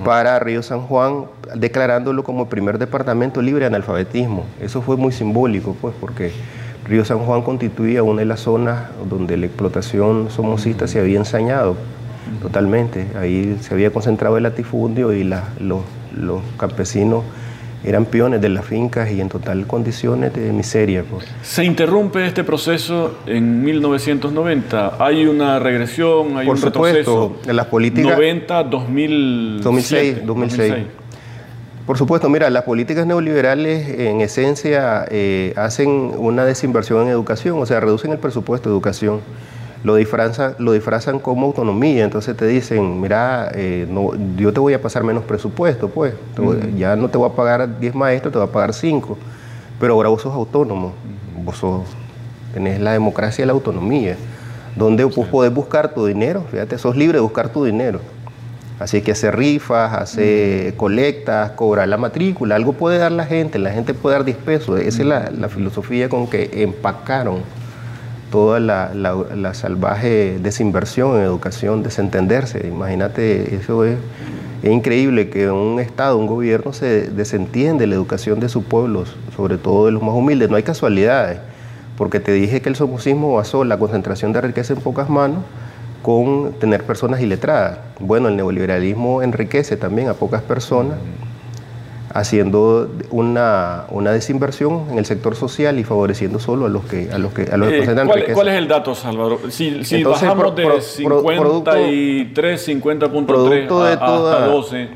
para 0.05 0.39
Río 0.39 0.61
San 0.61 0.81
Juan, 0.81 1.25
declarándolo 1.55 2.23
como 2.23 2.43
el 2.43 2.49
primer 2.49 2.77
departamento 2.77 3.41
libre 3.41 3.61
de 3.61 3.67
analfabetismo. 3.67 4.45
Eso 4.59 4.81
fue 4.81 4.97
muy 4.97 5.11
simbólico, 5.11 5.75
pues, 5.81 5.95
porque 5.99 6.31
Río 6.85 7.03
San 7.05 7.19
Juan 7.19 7.41
constituía 7.41 8.03
una 8.03 8.19
de 8.19 8.25
las 8.25 8.41
zonas 8.41 8.89
donde 9.09 9.37
la 9.37 9.45
explotación 9.45 10.29
somocista 10.29 10.87
se 10.87 10.99
había 10.99 11.17
ensañado 11.17 11.75
totalmente. 12.41 13.07
Ahí 13.19 13.57
se 13.61 13.73
había 13.73 13.91
concentrado 13.91 14.37
el 14.37 14.43
latifundio 14.43 15.13
y 15.13 15.23
los, 15.23 15.41
los 15.59 16.41
campesinos 16.57 17.23
eran 17.83 18.05
peones 18.05 18.41
de 18.41 18.49
las 18.49 18.65
fincas 18.65 19.11
y 19.11 19.21
en 19.21 19.29
total 19.29 19.65
condiciones 19.67 20.33
de 20.33 20.51
miseria. 20.51 21.03
Pues. 21.03 21.25
Se 21.41 21.63
interrumpe 21.63 22.25
este 22.25 22.43
proceso 22.43 23.19
en 23.25 23.63
1990. 23.63 24.97
Hay 24.99 25.25
una 25.25 25.59
regresión, 25.59 26.37
hay 26.37 26.47
un 26.47 26.61
retroceso. 26.61 27.37
en 27.45 27.55
las 27.55 27.67
políticas. 27.67 28.13
90, 28.13 28.63
2006. 28.63 30.25
2006. 30.25 30.73
Por 31.85 31.97
supuesto, 31.97 32.29
mira, 32.29 32.49
las 32.49 32.63
políticas 32.63 33.05
neoliberales 33.05 33.89
en 33.99 34.21
esencia 34.21 35.05
eh, 35.09 35.53
hacen 35.57 35.89
una 35.89 36.45
desinversión 36.45 37.01
en 37.01 37.07
educación, 37.09 37.59
o 37.59 37.65
sea, 37.65 37.79
reducen 37.79 38.11
el 38.11 38.19
presupuesto 38.19 38.69
de 38.69 38.75
educación, 38.75 39.19
lo 39.83 39.95
disfrazan, 39.95 40.55
lo 40.59 40.73
disfrazan 40.73 41.19
como 41.19 41.47
autonomía, 41.47 42.03
entonces 42.03 42.37
te 42.37 42.45
dicen, 42.45 43.01
mira, 43.01 43.51
eh, 43.53 43.87
no, 43.89 44.11
yo 44.37 44.53
te 44.53 44.59
voy 44.59 44.73
a 44.73 44.81
pasar 44.81 45.03
menos 45.03 45.23
presupuesto, 45.23 45.89
pues, 45.89 46.13
ya 46.77 46.95
no 46.95 47.09
te 47.09 47.17
voy 47.17 47.29
a 47.29 47.33
pagar 47.33 47.79
10 47.79 47.95
maestros, 47.95 48.31
te 48.31 48.39
voy 48.39 48.47
a 48.47 48.51
pagar 48.51 48.73
5, 48.73 49.17
pero 49.79 49.93
ahora 49.93 50.09
vos 50.09 50.21
sos 50.21 50.33
autónomo, 50.33 50.93
vos 51.43 51.57
sos, 51.57 51.81
tenés 52.53 52.79
la 52.79 52.93
democracia 52.93 53.43
y 53.43 53.45
la 53.45 53.53
autonomía, 53.53 54.17
donde 54.75 55.03
vos 55.03 55.27
podés 55.27 55.53
buscar 55.53 55.93
tu 55.93 56.05
dinero, 56.05 56.43
fíjate, 56.51 56.77
sos 56.77 56.95
libre 56.95 57.17
de 57.17 57.21
buscar 57.21 57.49
tu 57.49 57.65
dinero. 57.65 57.99
Así 58.81 59.03
que 59.03 59.11
hacer 59.11 59.37
rifas, 59.37 59.93
hacer 59.93 60.75
colectas, 60.75 61.51
cobrar 61.51 61.87
la 61.87 61.97
matrícula, 61.97 62.55
algo 62.55 62.73
puede 62.73 62.97
dar 62.97 63.11
la 63.11 63.25
gente, 63.25 63.59
la 63.59 63.69
gente 63.69 63.93
puede 63.93 64.15
dar 64.15 64.25
10 64.25 64.37
pesos. 64.37 64.79
Esa 64.79 65.01
es 65.03 65.07
la, 65.37 65.49
filosofía 65.49 66.09
con 66.09 66.25
que 66.25 66.63
empacaron 66.63 67.43
toda 68.31 68.59
la, 68.59 69.53
salvaje 69.53 70.39
desinversión 70.41 71.17
en 71.17 71.23
educación, 71.23 71.83
desentenderse. 71.83 72.67
Imagínate, 72.67 73.55
eso 73.55 73.85
es, 73.85 73.97
increíble 74.63 75.29
que 75.29 75.49
un 75.49 75.79
Estado, 75.79 76.17
un 76.17 76.27
gobierno 76.27 76.71
se 76.73 77.09
desentiende 77.09 77.85
la 77.87 77.95
educación 77.95 78.39
de 78.39 78.49
sus 78.49 78.63
pueblos, 78.63 79.15
sobre 79.35 79.57
todo 79.57 79.87
de 79.87 79.91
los 79.91 80.01
más 80.01 80.15
humildes. 80.15 80.49
No 80.49 80.55
hay 80.55 80.63
casualidades, 80.63 81.39
porque 81.97 82.19
te 82.19 82.31
dije 82.31 82.61
que 82.61 82.69
el 82.69 82.75
somocismo 82.75 83.35
basó 83.35 83.63
la 83.63 83.77
concentración 83.77 84.33
de 84.33 84.41
riqueza 84.41 84.73
en 84.73 84.79
pocas 84.79 85.09
manos 85.09 85.43
con 86.01 86.53
tener 86.53 86.83
personas 86.83 87.21
iletradas. 87.21 87.79
Bueno, 87.99 88.27
el 88.29 88.35
neoliberalismo 88.35 89.21
enriquece 89.21 89.77
también 89.77 90.07
a 90.07 90.13
pocas 90.13 90.41
personas, 90.41 90.97
haciendo 92.13 92.89
una, 93.09 93.85
desinversión 94.11 94.87
en 94.91 94.97
el 94.97 95.05
sector 95.05 95.35
social 95.35 95.79
y 95.79 95.83
favoreciendo 95.83 96.39
solo 96.39 96.65
a 96.65 96.69
los 96.69 96.83
que 96.85 97.09
a 97.11 97.17
los 97.17 97.33
que 97.33 97.43
a 97.43 97.57
los 97.57 97.71
eh, 97.71 97.83
¿cuál, 97.85 98.25
¿Cuál 98.33 98.47
es 98.49 98.55
el 98.55 98.67
dato, 98.67 98.95
Salvador? 98.95 99.39
Si, 99.49 99.83
si 99.83 100.03
bajamos 100.03 100.55
de 100.55 100.81
53, 100.81 102.67
50.3 102.67 103.97
a, 104.01 104.45
12, 104.47 104.89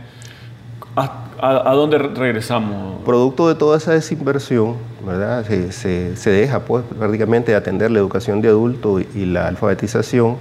¿a, 0.95 1.73
dónde 1.73 1.97
regresamos? 1.97 3.03
Producto 3.03 3.47
de 3.47 3.55
toda 3.55 3.77
esa 3.77 3.93
desinversión, 3.93 4.75
¿verdad? 5.05 5.45
Se, 5.45 6.15
se, 6.15 6.29
deja 6.29 6.61
pues 6.61 6.83
prácticamente 6.97 7.51
de 7.51 7.57
atender 7.57 7.91
la 7.91 7.99
educación 7.99 8.41
de 8.41 8.49
adultos 8.49 9.03
y 9.15 9.25
la 9.25 9.47
alfabetización 9.47 10.37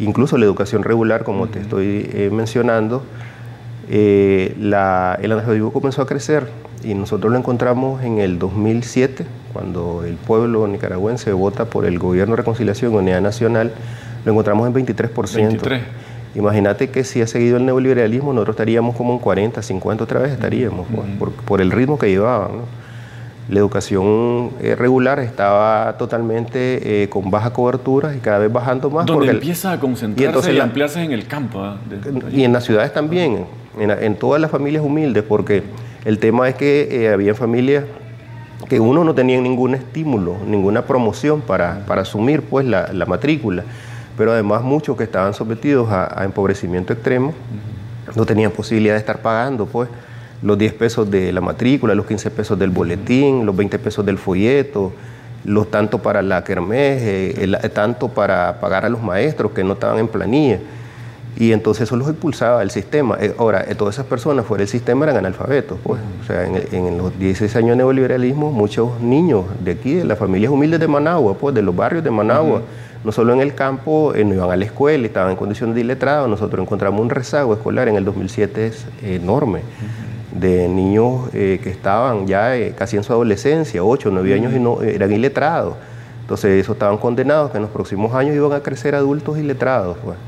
incluso 0.00 0.38
la 0.38 0.46
educación 0.46 0.82
regular, 0.82 1.24
como 1.24 1.48
te 1.48 1.60
estoy 1.60 2.10
eh, 2.12 2.30
mencionando, 2.32 3.02
eh, 3.92 4.56
la, 4.60 5.18
el 5.20 5.32
analfabetismo 5.32 5.72
comenzó 5.72 6.02
a 6.02 6.06
crecer 6.06 6.46
y 6.84 6.94
nosotros 6.94 7.32
lo 7.32 7.38
encontramos 7.38 8.02
en 8.02 8.18
el 8.18 8.38
2007, 8.38 9.26
cuando 9.52 10.04
el 10.04 10.14
pueblo 10.14 10.66
nicaragüense 10.68 11.32
vota 11.32 11.64
por 11.64 11.84
el 11.84 11.98
gobierno 11.98 12.34
de 12.34 12.38
reconciliación 12.38 12.92
y 12.92 12.96
unidad 12.96 13.20
nacional, 13.20 13.72
lo 14.24 14.32
encontramos 14.32 14.66
en 14.68 14.74
23%. 14.74 15.34
23. 15.34 15.82
Imagínate 16.36 16.90
que 16.90 17.02
si 17.02 17.20
ha 17.20 17.26
seguido 17.26 17.56
el 17.56 17.66
neoliberalismo, 17.66 18.32
nosotros 18.32 18.54
estaríamos 18.54 18.94
como 18.94 19.12
en 19.12 19.18
40, 19.18 19.60
50 19.60 20.04
otra 20.04 20.20
vez 20.20 20.32
estaríamos, 20.32 20.86
pues, 20.94 21.08
por, 21.18 21.32
por, 21.32 21.60
el 21.60 21.72
ritmo 21.72 21.98
que 21.98 22.08
llevaban. 22.08 22.58
¿no? 22.58 22.80
la 23.50 23.58
educación 23.58 24.50
eh, 24.60 24.76
regular 24.76 25.18
estaba 25.18 25.96
totalmente 25.98 27.02
eh, 27.02 27.08
con 27.08 27.30
baja 27.30 27.52
cobertura 27.52 28.14
y 28.14 28.20
cada 28.20 28.38
vez 28.38 28.52
bajando 28.52 28.90
más. 28.90 29.06
Donde 29.06 29.30
empieza 29.30 29.72
a 29.72 29.80
concentrarse 29.80 30.54
y, 30.54 30.60
ampliarse 30.60 31.02
en 31.02 31.10
el 31.12 31.26
campo. 31.26 31.60
¿ah? 31.60 31.78
y 32.30 32.44
en 32.44 32.52
las 32.52 32.64
ciudades 32.64 32.92
también, 32.92 33.46
en, 33.78 34.16
todas 34.16 34.40
las 34.40 34.50
familias 34.50 34.84
humildes, 34.84 35.22
porque 35.22 35.62
el 36.04 36.18
tema 36.18 36.48
es 36.48 36.54
que 36.56 36.88
eh, 36.90 37.12
había 37.12 37.34
familias 37.34 37.84
que 38.68 38.80
uno 38.80 39.04
no 39.04 39.14
tenía 39.14 39.40
ningún 39.40 39.74
estímulo, 39.74 40.36
ninguna 40.46 40.82
promoción 40.82 41.40
para, 41.40 41.84
para 41.86 42.02
asumir 42.02 42.42
pues 42.42 42.66
la, 42.66 43.04
matrícula, 43.06 43.64
pero 44.16 44.32
además 44.32 44.62
muchos 44.62 44.96
que 44.96 45.04
estaban 45.04 45.34
sometidos 45.34 45.90
a, 45.90 46.20
a 46.20 46.24
empobrecimiento 46.24 46.92
extremo 46.92 47.32
no 48.14 48.26
tenían 48.26 48.50
posibilidad 48.50 48.94
de 48.94 49.00
estar 49.00 49.22
pagando 49.22 49.66
pues 49.66 49.88
los 50.42 50.56
10 50.56 50.72
pesos 50.74 51.10
de 51.10 51.32
la 51.32 51.40
matrícula, 51.40 51.94
los 51.94 52.06
15 52.06 52.30
pesos 52.30 52.58
del 52.58 52.70
boletín, 52.70 53.44
los 53.44 53.54
20 53.54 53.78
pesos 53.78 54.04
del 54.04 54.18
folleto, 54.18 54.92
los 55.44 55.70
tanto 55.70 55.98
para 55.98 56.22
la 56.22 56.44
kermés, 56.44 57.02
eh, 57.02 57.70
tanto 57.72 58.08
para 58.08 58.60
pagar 58.60 58.84
a 58.84 58.88
los 58.88 59.02
maestros 59.02 59.52
que 59.52 59.64
no 59.64 59.74
estaban 59.74 59.98
en 59.98 60.08
planilla. 60.08 60.58
Y 61.40 61.54
entonces 61.54 61.84
eso 61.84 61.96
los 61.96 62.06
impulsaba 62.06 62.62
el 62.62 62.70
sistema. 62.70 63.16
Eh, 63.18 63.34
ahora, 63.38 63.64
eh, 63.66 63.74
todas 63.74 63.94
esas 63.94 64.04
personas 64.04 64.44
fuera 64.44 64.60
del 64.60 64.68
sistema 64.68 65.06
eran 65.06 65.16
analfabetos. 65.16 65.78
Pues. 65.82 65.98
O 66.22 66.26
sea, 66.26 66.44
en, 66.44 66.98
los 66.98 67.18
16 67.18 67.56
años 67.56 67.70
de 67.70 67.76
neoliberalismo, 67.76 68.52
muchos 68.52 69.00
niños 69.00 69.46
de 69.64 69.70
aquí, 69.70 69.94
de 69.94 70.04
las 70.04 70.18
familias 70.18 70.52
humildes 70.52 70.78
de 70.80 70.86
Managua, 70.86 71.32
pues, 71.32 71.54
de 71.54 71.62
los 71.62 71.74
barrios 71.74 72.04
de 72.04 72.10
Managua, 72.10 72.60
no 73.02 73.10
solo 73.10 73.32
en 73.32 73.40
el 73.40 73.54
campo, 73.54 74.12
no 74.14 74.34
iban 74.34 74.50
a 74.50 74.56
la 74.56 74.66
escuela, 74.66 75.06
estaban 75.06 75.30
en 75.30 75.38
condiciones 75.38 75.74
de 75.74 75.80
iletrado. 75.80 76.28
Nosotros 76.28 76.62
encontramos 76.62 77.00
un 77.00 77.08
rezago 77.08 77.54
escolar 77.54 77.88
en 77.88 77.96
el 77.96 78.04
2007 78.04 78.66
es 78.66 78.84
enorme 79.02 79.62
de 80.32 80.68
niños 80.68 81.30
eh, 81.32 81.58
que 81.62 81.70
estaban 81.70 82.26
ya 82.26 82.54
eh, 82.54 82.74
casi 82.76 82.98
en 82.98 83.02
su 83.02 83.14
adolescencia, 83.14 83.82
8 83.82 84.10
o 84.10 84.12
9 84.12 84.34
años, 84.34 84.52
y 84.52 84.58
no, 84.58 84.82
eran 84.82 85.10
iletrados. 85.10 85.76
Entonces, 86.20 86.60
eso 86.60 86.74
estaban 86.74 86.98
condenados, 86.98 87.50
que 87.50 87.56
en 87.56 87.62
los 87.62 87.72
próximos 87.72 88.14
años 88.14 88.36
iban 88.36 88.52
a 88.52 88.60
crecer 88.60 88.94
adultos 88.94 89.38
iletrados. 89.38 89.96
Pues. 90.04 90.18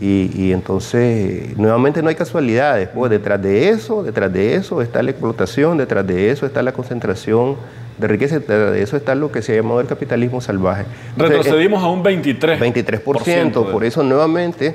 Y, 0.00 0.52
entonces, 0.52 1.56
nuevamente 1.56 2.02
no 2.02 2.08
hay 2.08 2.14
casualidades. 2.14 2.88
Pues, 2.88 3.10
detrás 3.10 3.40
de 3.40 3.68
eso, 3.70 4.02
detrás 4.02 4.32
de 4.32 4.54
eso 4.54 4.82
está 4.82 5.02
la 5.02 5.10
explotación, 5.10 5.78
detrás 5.78 6.06
de 6.06 6.30
eso 6.30 6.46
está 6.46 6.62
la 6.62 6.72
concentración 6.72 7.56
de 7.98 8.08
riqueza, 8.08 8.38
detrás 8.38 8.72
de 8.72 8.82
eso 8.82 8.96
está 8.96 9.14
lo 9.14 9.30
que 9.30 9.40
se 9.40 9.52
ha 9.52 9.56
llamado 9.56 9.80
el 9.80 9.86
capitalismo 9.86 10.40
salvaje. 10.40 10.84
Retrocedimos 11.16 11.82
a 11.82 11.88
un 11.88 12.02
23%. 12.02 12.58
23%, 12.58 13.70
por 13.70 13.84
eso 13.84 14.02
nuevamente 14.02 14.74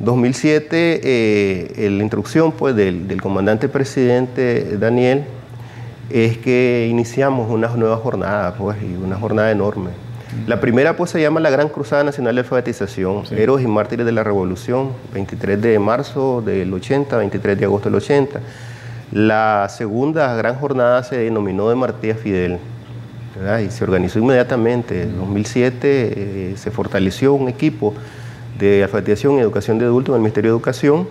2007, 0.00 1.00
eh, 1.04 1.90
la 1.90 2.02
instrucción 2.02 2.52
pues, 2.52 2.74
del, 2.74 3.20
comandante 3.20 3.68
presidente 3.68 4.76
Daniel 4.78 5.24
es 6.10 6.36
que 6.38 6.88
iniciamos 6.90 7.50
una 7.50 7.68
nueva 7.68 7.96
jornada, 7.96 8.54
pues, 8.56 8.76
y 8.82 8.94
una 8.94 9.16
jornada 9.16 9.50
enorme. 9.50 9.90
La 10.46 10.60
primera 10.60 10.94
pues 10.94 11.10
se 11.10 11.22
llama 11.22 11.40
la 11.40 11.48
Gran 11.48 11.70
Cruzada 11.70 12.04
Nacional 12.04 12.34
de 12.34 12.42
Alfabetización, 12.42 13.22
Héroes 13.30 13.64
y 13.64 13.66
Mártires 13.66 14.04
de 14.04 14.12
la 14.12 14.22
Revolución, 14.24 14.90
23 15.14 15.62
de 15.62 15.78
marzo 15.78 16.42
del 16.44 16.72
80, 16.72 17.16
23 17.16 17.58
de 17.58 17.64
agosto 17.64 17.88
del 17.88 17.96
80. 17.96 18.40
La 19.12 19.68
segunda 19.70 20.34
gran 20.34 20.56
jornada 20.56 21.02
se 21.02 21.16
denominó 21.16 21.70
de 21.70 21.76
Martí 21.76 22.12
Fidel 22.12 22.58
y 23.64 23.70
se 23.70 23.84
organizó 23.84 24.18
inmediatamente. 24.18 25.04
En 25.04 25.16
2007 25.16 25.78
eh, 25.82 26.54
se 26.56 26.70
fortaleció 26.70 27.32
un 27.32 27.48
equipo 27.48 27.94
de 28.58 28.82
alfabetización 28.82 29.38
y 29.38 29.40
educación 29.40 29.78
de 29.78 29.86
adultos 29.86 30.12
en 30.12 30.16
el 30.16 30.20
Ministerio 30.22 30.50
de 30.50 30.56
Educación, 30.56 31.08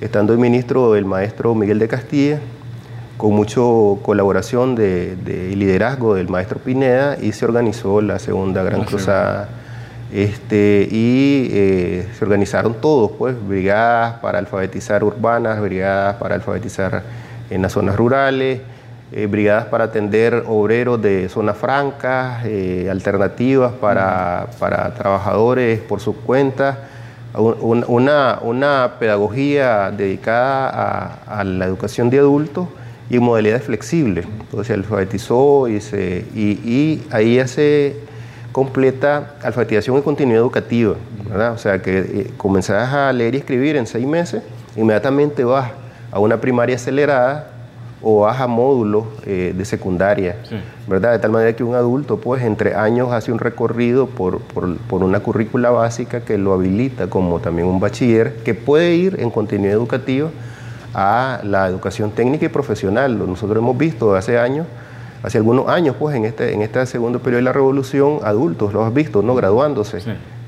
estando 0.00 0.32
el 0.32 0.38
ministro 0.38 0.94
el 0.94 1.04
maestro 1.06 1.54
Miguel 1.54 1.78
de 1.78 1.88
Castilla, 1.88 2.40
con 3.16 3.32
mucha 3.32 3.60
colaboración 4.02 4.74
de, 4.74 5.16
liderazgo 5.56 6.14
del 6.14 6.28
maestro 6.28 6.58
Pineda 6.58 7.16
y 7.20 7.32
se 7.32 7.44
organizó 7.44 8.00
la 8.00 8.18
segunda 8.18 8.62
Gran 8.62 8.84
Cruzada. 8.84 9.48
Este, 10.12 10.86
y 10.90 11.48
eh, 11.52 12.08
se 12.16 12.24
organizaron 12.24 12.74
todos, 12.80 13.10
pues, 13.18 13.34
brigadas 13.46 14.20
para 14.20 14.38
alfabetizar 14.38 15.02
urbanas, 15.02 15.60
brigadas 15.60 16.16
para 16.16 16.36
alfabetizar 16.36 17.02
en 17.50 17.62
las 17.62 17.72
zonas 17.72 17.96
rurales, 17.96 18.60
eh, 19.12 19.26
brigadas 19.26 19.66
para 19.66 19.84
atender 19.84 20.44
obreros 20.46 21.00
de 21.00 21.28
zonas 21.28 21.56
francas, 21.56 22.44
eh, 22.44 22.88
alternativas 22.90 23.72
para, 23.72 24.48
para, 24.58 24.94
trabajadores 24.94 25.80
por 25.80 26.00
su 26.00 26.16
cuenta, 26.16 26.88
una, 27.34 28.38
una 28.42 28.94
pedagogía 28.98 29.90
dedicada 29.90 31.20
a, 31.26 31.44
la 31.44 31.66
educación 31.66 32.08
de 32.08 32.18
adultos 32.18 32.66
y 33.08 33.16
en 33.16 33.22
modalidades 33.22 33.64
flexibles. 33.64 34.26
Entonces 34.26 34.66
se 34.68 34.74
alfabetizó 34.74 35.68
y, 35.68 35.80
se, 35.80 36.24
y, 36.34 37.02
ahí 37.10 37.36
ya 37.36 37.46
se 37.46 37.96
completa 38.52 39.34
alfabetización 39.42 39.98
y 39.98 40.02
continuidad 40.02 40.40
educativa. 40.40 40.94
¿verdad? 41.28 41.52
O 41.52 41.58
sea 41.58 41.82
que 41.82 41.98
eh, 41.98 42.30
comenzás 42.36 42.92
a 42.92 43.12
leer 43.12 43.34
y 43.34 43.38
escribir 43.38 43.76
en 43.76 43.86
seis 43.86 44.06
meses, 44.06 44.42
inmediatamente 44.76 45.44
vas 45.44 45.70
a 46.10 46.18
una 46.18 46.40
primaria 46.40 46.76
acelerada 46.76 47.50
o 48.02 48.20
baja 48.20 48.46
módulos 48.46 49.04
eh, 49.24 49.54
de 49.56 49.64
secundaria, 49.64 50.36
¿verdad? 50.86 51.12
De 51.12 51.18
tal 51.18 51.30
manera 51.30 51.56
que 51.56 51.64
un 51.64 51.74
adulto, 51.74 52.18
pues, 52.18 52.42
entre 52.42 52.74
años 52.74 53.10
hace 53.10 53.32
un 53.32 53.38
recorrido 53.38 54.06
por, 54.06 54.40
por, 54.40 55.02
una 55.02 55.20
currícula 55.20 55.70
básica 55.70 56.20
que 56.20 56.38
lo 56.38 56.52
habilita 56.52 57.08
como 57.08 57.40
también 57.40 57.66
un 57.66 57.80
bachiller, 57.80 58.36
que 58.44 58.54
puede 58.54 58.94
ir 58.94 59.16
en 59.18 59.30
continuidad 59.30 59.74
educativa 59.74 60.30
a 60.98 61.40
la 61.44 61.68
educación 61.68 62.10
técnica 62.10 62.46
y 62.46 62.48
profesional. 62.48 63.18
Nosotros 63.18 63.58
hemos 63.58 63.76
visto 63.76 64.14
hace 64.14 64.38
años, 64.38 64.66
hace 65.22 65.36
algunos 65.36 65.68
años, 65.68 65.94
pues, 65.98 66.16
en 66.16 66.24
este, 66.24 66.54
en 66.54 66.62
este 66.62 66.86
segundo 66.86 67.18
periodo 67.18 67.36
de 67.36 67.42
la 67.42 67.52
revolución, 67.52 68.20
adultos, 68.24 68.72
los 68.72 68.86
has 68.86 68.94
visto, 68.94 69.20
¿no? 69.20 69.34
Graduándose. 69.34 69.98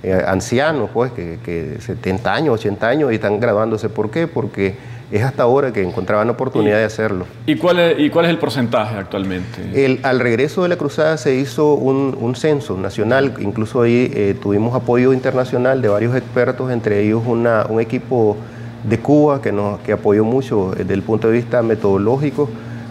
Eh, 0.03 0.25
ancianos, 0.27 0.89
pues, 0.95 1.13
que, 1.13 1.39
que 1.45 1.77
70 1.81 2.33
años, 2.33 2.55
80 2.55 2.89
años 2.89 3.13
y 3.13 3.17
están 3.17 3.39
graduándose. 3.41 3.91
¿Por 3.91 4.11
qué? 4.11 4.27
Porque 4.27 4.75
es 5.13 5.23
hasta 5.23 5.43
ahora 5.43 5.71
que 5.71 5.83
encontraban 5.83 6.31
oportunidad 6.31 6.79
de 6.79 6.85
hacerlo. 6.85 7.27
¿Y 7.45 7.57
cuál, 7.57 7.81
es, 7.81 7.99
¿Y 7.99 8.09
cuál 8.09 8.25
es 8.25 8.31
el 8.31 8.39
porcentaje 8.39 8.97
actualmente? 8.97 9.85
El, 9.85 10.01
al 10.03 10.19
regreso 10.19 10.63
de 10.63 10.71
la 10.71 10.77
cruzada 10.77 11.19
se 11.19 11.35
hizo 11.35 11.75
un, 11.75 12.35
censo 12.37 12.79
nacional, 12.79 13.35
incluso 13.41 13.83
ahí 13.83 14.11
eh, 14.15 14.35
tuvimos 14.41 14.75
apoyo 14.75 15.13
internacional 15.13 15.83
de 15.83 15.89
varios 15.89 16.17
expertos, 16.17 16.71
entre 16.71 17.03
ellos 17.05 17.23
una, 17.27 17.67
un 17.69 17.81
equipo 17.81 18.39
de 18.85 18.99
Cuba 18.99 19.41
que, 19.43 19.53
nos, 19.53 19.81
que 19.81 19.93
apoyó 19.93 20.25
mucho 20.25 20.73
desde 20.77 20.95
el 20.95 21.03
punto 21.03 21.29
de 21.29 21.35
vista 21.35 21.63
metodológico. 21.63 22.49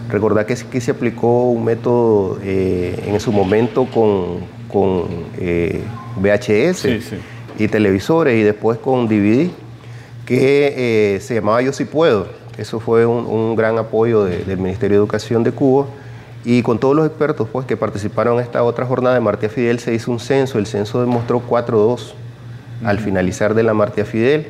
Recordar 0.08 0.46
que, 0.46 0.54
que 0.54 0.80
se 0.80 0.90
aplicó 0.90 1.50
un 1.50 1.64
método 1.64 2.38
eh, 2.42 3.04
en 3.06 3.20
su 3.20 3.30
momento 3.30 3.86
con, 3.86 4.40
con 4.68 5.04
eh, 5.38 5.82
VHS 6.16 6.86
y 7.58 7.68
televisores 7.68 8.36
y 8.36 8.42
después 8.42 8.78
con 8.78 9.06
DVD 9.06 9.50
que 10.24 11.14
eh, 11.16 11.20
se 11.20 11.34
llamaba 11.34 11.62
Yo 11.62 11.72
sí 11.72 11.84
puedo. 11.84 12.26
Eso 12.56 12.80
fue 12.80 13.06
un, 13.06 13.54
gran 13.54 13.78
apoyo 13.78 14.24
del 14.24 14.58
Ministerio 14.58 14.98
de 14.98 15.02
Educación 15.02 15.44
de 15.44 15.52
Cuba. 15.52 15.86
Y 16.44 16.62
con 16.62 16.78
todos 16.78 16.94
los 16.96 17.06
expertos 17.06 17.48
pues, 17.52 17.66
que 17.66 17.76
participaron 17.76 18.38
en 18.38 18.44
esta 18.44 18.62
otra 18.62 18.86
jornada 18.86 19.14
de 19.14 19.20
Martía 19.20 19.48
Fidel 19.48 19.78
se 19.78 19.94
hizo 19.94 20.10
un 20.10 20.20
censo. 20.20 20.58
El 20.58 20.66
censo 20.66 21.00
demostró 21.00 21.42
4-2 21.46 22.14
al 22.84 22.98
finalizar 22.98 23.54
de 23.54 23.62
la 23.62 23.74
Martía 23.74 24.04
Fidel 24.04 24.48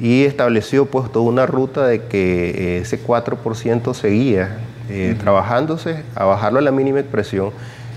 y 0.00 0.24
estableció 0.24 0.86
pues 0.86 1.10
toda 1.12 1.26
una 1.26 1.46
ruta 1.46 1.86
de 1.86 2.04
que 2.04 2.50
eh, 2.50 2.78
ese 2.78 3.02
4% 3.02 3.94
seguía 3.94 4.58
eh, 4.88 5.16
trabajándose 5.18 6.02
a 6.14 6.24
bajarlo 6.24 6.58
a 6.58 6.62
la 6.62 6.72
mínima 6.72 7.00
expresión 7.00 7.52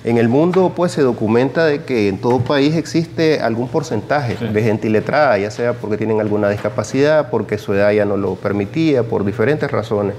en 0.05 0.19
el 0.19 0.29
mundo 0.29 0.71
pues 0.75 0.91
se 0.91 1.01
documenta 1.01 1.65
de 1.65 1.81
que 1.81 2.09
en 2.09 2.19
todo 2.19 2.39
país 2.39 2.75
existe 2.75 3.39
algún 3.39 3.67
porcentaje 3.67 4.35
de 4.35 4.61
gente 4.61 4.87
iletrada, 4.87 5.35
ya 5.39 5.49
sea 5.49 5.73
porque 5.73 5.97
tienen 5.97 6.21
alguna 6.21 6.47
discapacidad, 6.47 7.31
porque 7.31 7.57
su 7.57 7.73
edad 7.73 7.91
ya 7.91 8.05
no 8.05 8.15
lo 8.15 8.35
permitía, 8.35 9.01
por 9.01 9.25
diferentes 9.25 9.69
razones. 9.71 10.15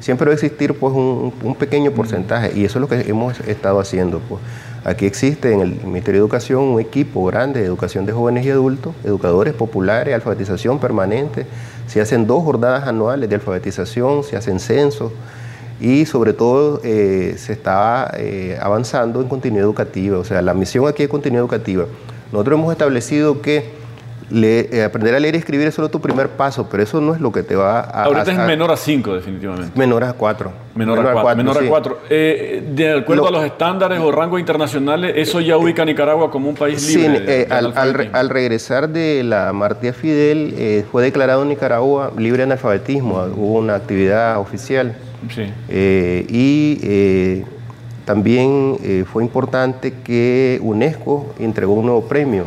Siempre 0.00 0.26
va 0.26 0.32
a 0.32 0.34
existir 0.34 0.74
pues 0.74 0.92
un, 0.92 1.56
pequeño 1.58 1.90
porcentaje 1.92 2.52
y 2.54 2.66
eso 2.66 2.78
es 2.78 2.82
lo 2.82 2.88
que 2.88 3.08
hemos 3.08 3.40
estado 3.40 3.80
haciendo. 3.80 4.18
Pues. 4.18 4.42
Aquí 4.82 5.04
existe 5.04 5.52
en 5.52 5.60
el 5.60 5.74
Ministerio 5.84 6.20
de 6.20 6.24
Educación 6.24 6.62
un 6.62 6.80
equipo 6.80 7.24
grande 7.26 7.60
de 7.60 7.66
educación 7.66 8.06
de 8.06 8.12
jóvenes 8.12 8.46
y 8.46 8.50
adultos, 8.50 8.94
educadores 9.04 9.52
populares, 9.52 10.14
alfabetización 10.14 10.78
permanente. 10.78 11.44
Se 11.86 12.00
hacen 12.00 12.26
dos 12.26 12.42
jornadas 12.44 12.88
anuales 12.88 13.28
de 13.28 13.34
alfabetización, 13.34 14.24
se 14.24 14.38
hacen 14.38 14.58
censos 14.58 15.12
y 15.80 16.06
sobre 16.06 16.32
todo 16.32 16.80
eh, 16.82 17.34
se 17.36 17.52
está 17.52 18.10
eh, 18.16 18.58
avanzando 18.60 19.20
en 19.20 19.28
continuidad 19.28 19.64
educativa, 19.64 20.18
o 20.18 20.24
sea, 20.24 20.40
la 20.40 20.54
misión 20.54 20.88
aquí 20.88 21.02
es 21.02 21.08
continuidad 21.10 21.42
educativa. 21.42 21.84
Nosotros 22.32 22.58
hemos 22.58 22.72
establecido 22.72 23.42
que 23.42 23.79
eh, 24.32 24.84
aprender 24.84 25.14
a 25.14 25.20
leer 25.20 25.34
y 25.34 25.38
escribir 25.38 25.66
es 25.66 25.74
solo 25.74 25.90
tu 25.90 26.00
primer 26.00 26.28
paso, 26.30 26.68
pero 26.70 26.82
eso 26.82 27.00
no 27.00 27.14
es 27.14 27.20
lo 27.20 27.32
que 27.32 27.42
te 27.42 27.56
va 27.56 27.80
a... 27.80 28.04
Ahorita 28.04 28.32
es 28.32 28.38
menor 28.38 28.70
a 28.70 28.76
5 28.76 29.14
definitivamente. 29.14 29.78
Menor 29.78 30.04
a 30.04 30.12
4. 30.12 30.52
Menor, 30.74 31.00
a 31.00 31.12
4. 31.12 31.36
Menor 31.36 31.58
a 31.58 31.68
4. 31.68 31.98
de 32.08 32.98
acuerdo 33.00 33.28
a 33.28 33.30
los 33.30 33.44
estándares 33.44 34.00
o 34.00 34.12
rangos 34.12 34.40
internacionales, 34.40 35.14
¿eso 35.16 35.40
ya 35.40 35.56
ubica 35.56 35.82
a 35.82 35.84
Nicaragua 35.84 36.30
como 36.30 36.48
un 36.48 36.54
país 36.54 36.86
libre? 36.94 37.44
Sí, 37.44 37.52
al, 37.52 37.74
al, 38.12 38.28
regresar 38.28 38.88
de 38.88 39.22
la 39.24 39.52
Martía 39.52 39.92
Fidel, 39.92 40.84
fue 40.90 41.02
declarado 41.02 41.44
Nicaragua 41.44 42.12
libre 42.16 42.38
de 42.38 42.44
analfabetismo, 42.44 43.26
hubo 43.36 43.58
una 43.58 43.74
actividad 43.74 44.38
oficial. 44.38 44.94
Eh, 45.68 46.26
y 46.28 46.78
eh, 46.82 47.44
también 48.04 48.76
eh, 48.82 49.04
fue 49.10 49.22
importante 49.22 49.92
que 50.02 50.58
UNESCO 50.62 51.34
entregó 51.38 51.74
un 51.74 51.86
nuevo 51.86 52.02
premio, 52.02 52.44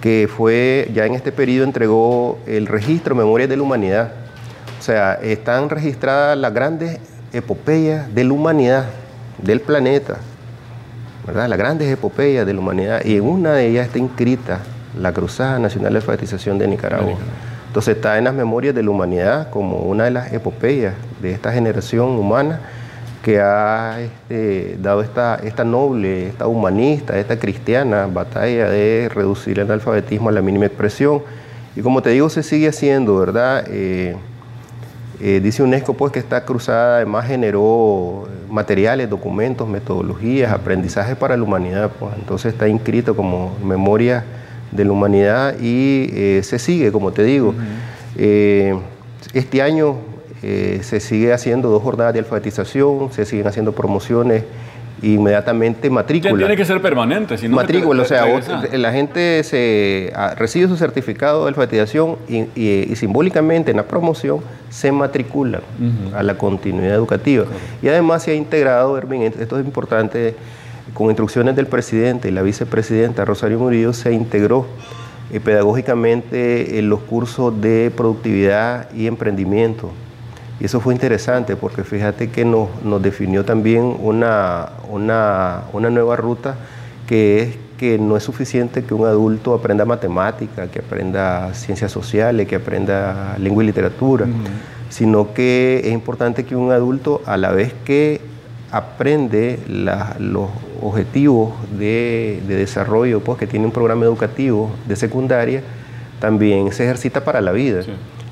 que 0.00 0.28
fue, 0.34 0.90
ya 0.94 1.06
en 1.06 1.14
este 1.14 1.32
periodo 1.32 1.64
entregó 1.64 2.38
el 2.46 2.66
registro 2.66 3.14
Memorias 3.14 3.48
de 3.48 3.56
la 3.56 3.62
Humanidad. 3.62 4.12
O 4.78 4.82
sea, 4.82 5.14
están 5.14 5.68
registradas 5.68 6.38
las 6.38 6.54
grandes 6.54 6.98
epopeyas 7.32 8.12
de 8.14 8.24
la 8.24 8.32
humanidad, 8.32 8.86
del 9.38 9.60
planeta, 9.60 10.16
¿verdad? 11.26 11.48
Las 11.48 11.58
grandes 11.58 11.92
epopeyas 11.92 12.46
de 12.46 12.54
la 12.54 12.60
humanidad. 12.60 13.04
Y 13.04 13.16
en 13.16 13.24
una 13.24 13.52
de 13.52 13.66
ellas 13.66 13.86
está 13.86 13.98
inscrita 13.98 14.60
la 14.98 15.12
Cruzada 15.12 15.58
Nacional 15.58 15.92
de 15.92 15.98
Alfabetización 15.98 16.58
de 16.58 16.66
Nicaragua. 16.66 17.14
Entonces 17.66 17.96
está 17.96 18.18
en 18.18 18.24
las 18.24 18.34
memorias 18.34 18.74
de 18.74 18.82
la 18.82 18.90
humanidad 18.90 19.50
como 19.50 19.76
una 19.76 20.04
de 20.04 20.10
las 20.10 20.32
epopeyas 20.32 20.94
de 21.22 21.32
esta 21.32 21.52
generación 21.52 22.08
humana 22.10 22.60
que 23.22 23.40
ha 23.40 24.00
este, 24.00 24.76
dado 24.80 25.02
esta, 25.02 25.36
esta 25.36 25.64
noble, 25.64 26.28
esta 26.28 26.46
humanista, 26.46 27.18
esta 27.18 27.38
cristiana 27.38 28.06
batalla 28.06 28.70
de 28.70 29.10
reducir 29.14 29.58
el 29.58 29.66
analfabetismo 29.66 30.28
a 30.28 30.32
la 30.32 30.42
mínima 30.42 30.66
expresión. 30.66 31.22
Y 31.76 31.82
como 31.82 32.02
te 32.02 32.10
digo, 32.10 32.28
se 32.30 32.42
sigue 32.42 32.68
haciendo, 32.68 33.18
¿verdad? 33.18 33.64
Eh, 33.68 34.16
eh, 35.22 35.40
dice 35.42 35.62
UNESCO 35.62 35.92
pues 35.92 36.12
que 36.12 36.18
esta 36.18 36.46
cruzada 36.46 36.96
además 36.96 37.26
generó 37.26 38.26
materiales, 38.48 39.10
documentos, 39.10 39.68
metodologías, 39.68 40.50
aprendizajes 40.50 41.14
para 41.16 41.36
la 41.36 41.42
humanidad. 41.42 41.90
Pues. 41.98 42.14
Entonces 42.16 42.54
está 42.54 42.68
inscrito 42.68 43.14
como 43.14 43.54
memoria 43.62 44.24
de 44.72 44.84
la 44.84 44.92
humanidad 44.92 45.56
y 45.60 46.08
eh, 46.12 46.40
se 46.42 46.58
sigue, 46.58 46.90
como 46.90 47.12
te 47.12 47.22
digo. 47.22 47.54
Eh, 48.16 48.74
este 49.34 49.60
año 49.60 49.96
eh, 50.42 50.80
se 50.82 51.00
sigue 51.00 51.32
haciendo 51.32 51.68
dos 51.68 51.82
jornadas 51.82 52.12
de 52.14 52.20
alfabetización, 52.20 53.12
se 53.12 53.24
siguen 53.26 53.46
haciendo 53.46 53.72
promociones 53.72 54.44
inmediatamente 55.02 55.88
matrícula. 55.88 56.36
Tiene 56.36 56.56
que 56.56 56.64
ser 56.64 56.80
permanente, 56.82 57.38
si 57.38 57.48
no 57.48 57.56
Matrícula, 57.56 58.02
o 58.02 58.06
sea, 58.06 58.26
la 58.72 58.92
gente 58.92 59.42
se 59.44 60.12
ah, 60.14 60.34
recibe 60.36 60.68
su 60.68 60.76
certificado 60.76 61.44
de 61.44 61.48
alfabetización 61.48 62.16
y, 62.28 62.94
simbólicamente 62.96 63.70
en 63.70 63.78
la 63.78 63.84
promoción 63.84 64.40
se 64.68 64.92
matricula 64.92 65.60
a 66.14 66.22
la 66.22 66.36
continuidad 66.36 66.94
educativa. 66.94 67.46
Y 67.82 67.88
además 67.88 68.22
se 68.22 68.32
ha 68.32 68.34
integrado, 68.34 68.98
esto 68.98 69.58
es 69.58 69.64
importante, 69.64 70.34
con 70.94 71.06
instrucciones 71.06 71.56
del 71.56 71.66
presidente 71.66 72.28
y 72.28 72.32
la 72.32 72.42
vicepresidenta 72.42 73.24
Rosario 73.24 73.58
Murillo, 73.58 73.92
se 73.92 74.12
integró 74.12 74.66
eh, 75.32 75.38
pedagógicamente 75.38 76.78
en 76.78 76.88
los 76.88 77.00
cursos 77.00 77.58
de 77.60 77.92
productividad 77.96 78.92
y 78.92 79.06
emprendimiento. 79.06 79.92
Y 80.60 80.66
eso 80.66 80.80
fue 80.80 80.92
interesante 80.92 81.56
porque 81.56 81.84
fíjate 81.84 82.30
que 82.30 82.44
nos, 82.44 82.68
definió 83.02 83.44
también 83.44 83.96
una, 83.98 84.68
una, 84.90 85.90
nueva 85.90 86.16
ruta 86.16 86.56
que 87.06 87.42
es 87.42 87.56
que 87.78 87.98
no 87.98 88.14
es 88.14 88.22
suficiente 88.22 88.84
que 88.84 88.92
un 88.92 89.06
adulto 89.06 89.54
aprenda 89.54 89.86
matemática, 89.86 90.70
que 90.70 90.80
aprenda 90.80 91.54
ciencias 91.54 91.90
sociales, 91.90 92.46
que 92.46 92.56
aprenda 92.56 93.36
lengua 93.38 93.64
y 93.64 93.66
literatura, 93.68 94.26
sino 94.90 95.32
que 95.32 95.80
es 95.82 95.92
importante 95.92 96.44
que 96.44 96.54
un 96.54 96.72
adulto 96.72 97.22
a 97.24 97.38
la 97.38 97.52
vez 97.52 97.72
que 97.86 98.20
aprende 98.70 99.58
los 100.18 100.50
objetivos 100.82 101.54
de, 101.78 102.42
desarrollo 102.46 103.20
pues, 103.20 103.38
que 103.38 103.46
tiene 103.46 103.64
un 103.64 103.72
programa 103.72 104.04
educativo 104.04 104.70
de 104.86 104.94
secundaria, 104.94 105.62
también 106.20 106.70
se 106.72 106.84
ejercita 106.84 107.24
para 107.24 107.40
la 107.40 107.52
vida. 107.52 107.82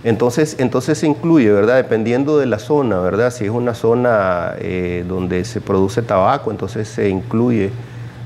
Entonces, 0.05 0.57
entonces 0.59 0.99
se 0.99 1.07
incluye, 1.09 1.51
¿verdad? 1.51 1.77
Dependiendo 1.77 2.39
de 2.39 2.47
la 2.47 2.61
zona, 2.61 3.01
¿verdad? 3.01 3.33
Si 3.33 3.45
es 3.45 3.51
una 3.51 3.75
zona 3.75 4.55
eh, 4.59 5.05
donde 5.09 5.45
se 5.45 5.61
produce 5.61 6.03
tabaco, 6.03 6.53
entonces 6.53 6.87
se 6.87 7.09
incluye, 7.09 7.71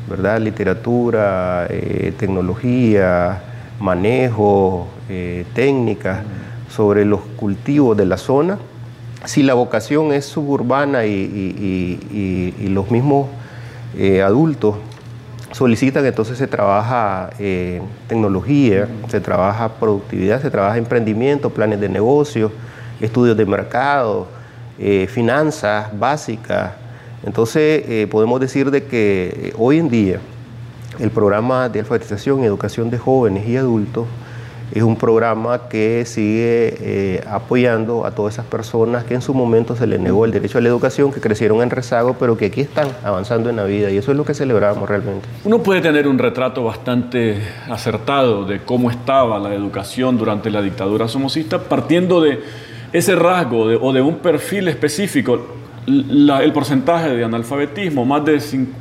¿verdad? 0.09 0.39
Literatura, 0.39 1.67
eh, 1.71 2.13
tecnología, 2.19 3.43
manejo, 3.81 4.87
eh, 5.09 5.47
técnicas 5.55 6.21
sobre 6.69 7.07
los 7.07 7.21
cultivos 7.37 7.97
de 7.97 8.07
la 8.07 8.17
zona 8.17 8.59
si 9.25 9.43
la 9.45 9.55
vocación 9.55 10.13
es 10.13 10.25
suburbana 10.25 11.07
y, 11.07 12.69
los 12.69 12.91
mismos 12.91 13.29
adultos 14.25 14.77
solicitan, 15.53 16.05
entonces 16.05 16.39
se 16.39 16.47
trabaja 16.47 17.31
eh, 17.39 17.81
tecnología, 18.09 18.89
se 19.09 19.21
trabaja 19.21 19.69
productividad, 19.69 20.43
se 20.43 20.51
trabaja 20.51 20.79
emprendimiento, 20.79 21.51
planes 21.51 21.81
de 21.81 21.89
negocio, 21.89 22.51
estudios 23.01 23.37
de 23.37 23.47
mercado, 23.47 24.27
eh, 24.79 25.07
finanzas 25.09 25.97
básicas. 25.99 26.73
Entonces 27.25 28.09
podemos 28.09 28.41
decir 28.41 28.73
de 28.73 28.83
que 28.85 29.55
hoy 29.57 29.79
en 29.79 29.89
día 29.89 30.19
el 30.99 31.11
programa 31.11 31.69
de 31.69 31.79
alfabetización 31.81 32.43
y 32.43 32.47
educación 32.47 32.91
de 32.91 32.99
jóvenes 32.99 33.47
y 33.47 33.57
adultos 33.57 34.07
es 34.73 34.83
un 34.83 34.97
programa 34.97 35.69
que 35.69 36.05
sigue 36.07 36.75
eh, 36.81 37.25
apoyando 37.29 38.07
a 38.07 38.13
todas 38.13 38.35
esas 38.35 38.47
personas 38.47 39.05
que 39.05 39.15
en 39.15 39.23
su 39.23 39.35
momento 39.35 39.77
se 39.77 39.87
les 39.87 40.01
negó 40.01 40.25
el 40.25 40.31
derecho 40.31 40.59
a 40.59 40.61
la 40.61 40.69
educación, 40.69 41.13
que 41.13 41.21
crecieron 41.21 41.63
en 41.63 41.71
rezago, 41.71 42.17
pero 42.19 42.37
que 42.37 42.47
aquí 42.47 42.63
están 42.63 42.89
avanzando 43.05 43.51
en 43.51 43.57
la 43.57 43.65
vida 43.65 43.91
y 43.91 43.99
eso 43.99 44.11
es 44.13 44.17
lo 44.17 44.25
que 44.25 44.35
celebramos 44.35 44.89
realmente. 44.89 45.29
Uno 45.45 45.63
puede 45.63 45.81
tener 45.81 46.09
un 46.09 46.19
retrato 46.19 46.65
bastante 46.65 47.37
acertado 47.69 48.45
de 48.45 48.61
cómo 48.61 48.91
estaba 48.91 49.39
la 49.39 49.55
educación 49.55 50.17
durante 50.17 50.51
la 50.51 50.63
dictadura 50.63 51.07
somocista, 51.07 51.59
partiendo 51.59 52.21
de 52.21 52.41
ese 52.93 53.15
rasgo 53.15 53.63
o 53.65 53.93
de 53.93 54.01
un 54.01 54.17
perfil 54.17 54.69
específico 54.69 55.62
el 55.87 56.53
porcentaje 56.53 57.11
de 57.11 57.25
analfabetismo, 57.25 58.05
más, 58.05 58.25
de, 58.25 58.41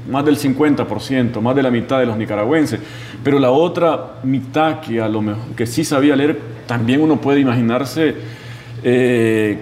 más 0.10 0.24
del 0.24 0.38
50%, 0.38 1.42
más 1.42 1.56
de 1.56 1.64
la 1.64 1.72
mitad 1.72 2.00
de 2.00 2.06
los 2.06 2.18
nicaragüenses, 2.18 2.80
pero 3.24 3.40
la 3.40 3.52
otra 3.52 4.18
mitad 4.24 4.80
que 4.82 5.02
a 5.02 5.10
lo 5.10 5.22
mejor 5.22 5.56
que 5.56 5.66
sí 5.66 5.84
sabía 5.84 6.16
leer, 6.16 6.40
también 6.68 7.02
uno 7.02 7.20
puede 7.20 7.40
imaginarse 7.40 8.16
eh, 8.84 9.58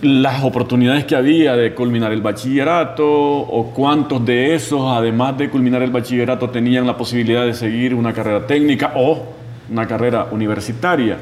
las 0.00 0.44
oportunidades 0.44 1.04
que 1.04 1.16
había 1.16 1.56
de 1.56 1.74
culminar 1.74 2.12
el 2.12 2.22
bachillerato 2.22 3.04
o 3.06 3.70
cuántos 3.74 4.24
de 4.24 4.54
esos, 4.54 4.80
además 4.86 5.36
de 5.36 5.50
culminar 5.50 5.82
el 5.82 5.90
bachillerato, 5.90 6.48
tenían 6.50 6.86
la 6.86 6.96
posibilidad 6.96 7.44
de 7.44 7.52
seguir 7.52 7.94
una 7.94 8.12
carrera 8.12 8.46
técnica 8.46 8.92
o 8.96 9.26
una 9.70 9.86
carrera 9.86 10.28
universitaria. 10.30 11.18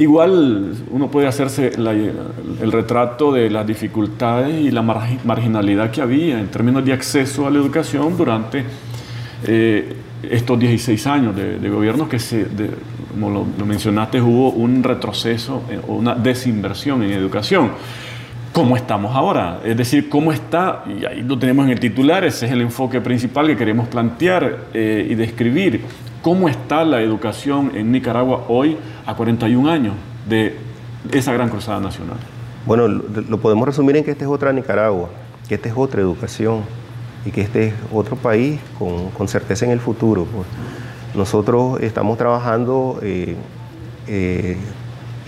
Igual 0.00 0.72
uno 0.90 1.10
puede 1.10 1.26
hacerse 1.26 1.72
el 1.76 2.72
retrato 2.72 3.32
de 3.32 3.50
las 3.50 3.66
dificultades 3.66 4.58
y 4.58 4.70
la 4.70 4.80
marginalidad 4.80 5.90
que 5.90 6.00
había 6.00 6.40
en 6.40 6.48
términos 6.48 6.82
de 6.86 6.94
acceso 6.94 7.46
a 7.46 7.50
la 7.50 7.58
educación 7.58 8.16
durante 8.16 8.64
eh, 9.46 9.94
estos 10.22 10.58
16 10.58 11.06
años 11.06 11.36
de, 11.36 11.68
gobierno 11.68 12.08
que, 12.08 12.18
se, 12.18 12.46
como 13.10 13.28
lo, 13.28 13.66
mencionaste, 13.66 14.22
hubo 14.22 14.52
un 14.52 14.82
retroceso 14.82 15.64
eh, 15.68 15.78
o 15.86 15.96
una 15.96 16.14
desinversión 16.14 17.02
en 17.02 17.10
educación. 17.10 17.72
¿Cómo 18.54 18.78
estamos 18.78 19.14
ahora? 19.14 19.60
Es 19.62 19.76
decir, 19.76 20.08
¿cómo 20.08 20.32
está? 20.32 20.82
Y 20.98 21.04
ahí 21.04 21.20
lo 21.20 21.38
tenemos 21.38 21.66
en 21.66 21.72
el 21.72 21.78
titular, 21.78 22.24
ese 22.24 22.46
es 22.46 22.52
el 22.52 22.62
enfoque 22.62 23.02
principal 23.02 23.48
que 23.48 23.56
queremos 23.56 23.86
plantear 23.88 24.60
eh, 24.72 25.08
y 25.10 25.14
describir. 25.14 25.82
¿Cómo 26.22 26.50
está 26.50 26.84
la 26.84 27.00
educación 27.00 27.72
en 27.74 27.92
Nicaragua 27.92 28.44
hoy 28.48 28.76
a 29.06 29.16
41 29.16 29.70
años 29.70 29.94
de 30.28 30.54
esa 31.12 31.32
gran 31.32 31.48
cruzada 31.48 31.80
nacional? 31.80 32.18
Bueno, 32.66 32.88
lo 32.88 33.38
podemos 33.38 33.66
resumir 33.66 33.96
en 33.96 34.04
que 34.04 34.10
esta 34.10 34.24
es 34.24 34.30
otra 34.30 34.52
Nicaragua, 34.52 35.08
que 35.48 35.54
esta 35.54 35.70
es 35.70 35.74
otra 35.76 36.02
educación 36.02 36.60
y 37.24 37.30
que 37.30 37.40
este 37.40 37.68
es 37.68 37.74
otro 37.90 38.16
país 38.16 38.60
con, 38.78 39.28
certeza 39.28 39.64
en 39.64 39.70
el 39.70 39.80
futuro. 39.80 40.26
Pues. 40.26 40.46
Nosotros 41.14 41.80
estamos 41.80 42.18
trabajando 42.18 42.98
eh, 43.02 43.36
eh, 44.06 44.58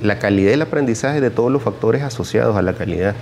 la 0.03 0.19
calidad 0.19 0.51
del 0.51 0.63
aprendizaje 0.63 1.23
de 1.23 1.31
todos 1.31 1.51
los 1.51 1.63
factores 1.63 2.03
asociados 2.03 2.55
a 2.57 2.63
la 2.63 2.75
calidad. 2.75 3.15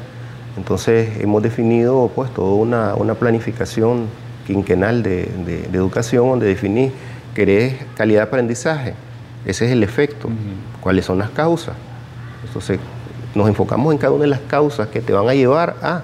Entonces 0.57 1.21
hemos 1.21 1.41
definido 1.41 2.11
pues 2.15 2.35
toda 2.35 2.55
una, 2.97 3.15
planificación 3.15 4.07
quinquenal 4.47 5.05
de, 5.05 5.29
educación 5.73 6.29
donde 6.29 6.47
definís 6.47 6.91
querés 7.35 7.75
calidad 7.97 8.21
de 8.21 8.25
aprendizaje, 8.25 8.95
ese 9.45 9.67
es 9.67 9.73
el 9.73 9.83
efecto, 9.83 10.29
cuáles 10.81 11.05
son 11.05 11.19
las 11.19 11.31
causas. 11.31 11.75
Entonces 12.47 12.79
nos 13.35 13.49
enfocamos 13.49 13.93
en 13.93 13.99
cada 13.99 14.13
una 14.13 14.23
de 14.23 14.31
las 14.31 14.41
causas 14.41 14.89
que 14.89 15.01
te 15.01 15.13
van 15.13 15.29
a 15.29 15.35
llevar 15.35 15.77
a, 15.83 16.03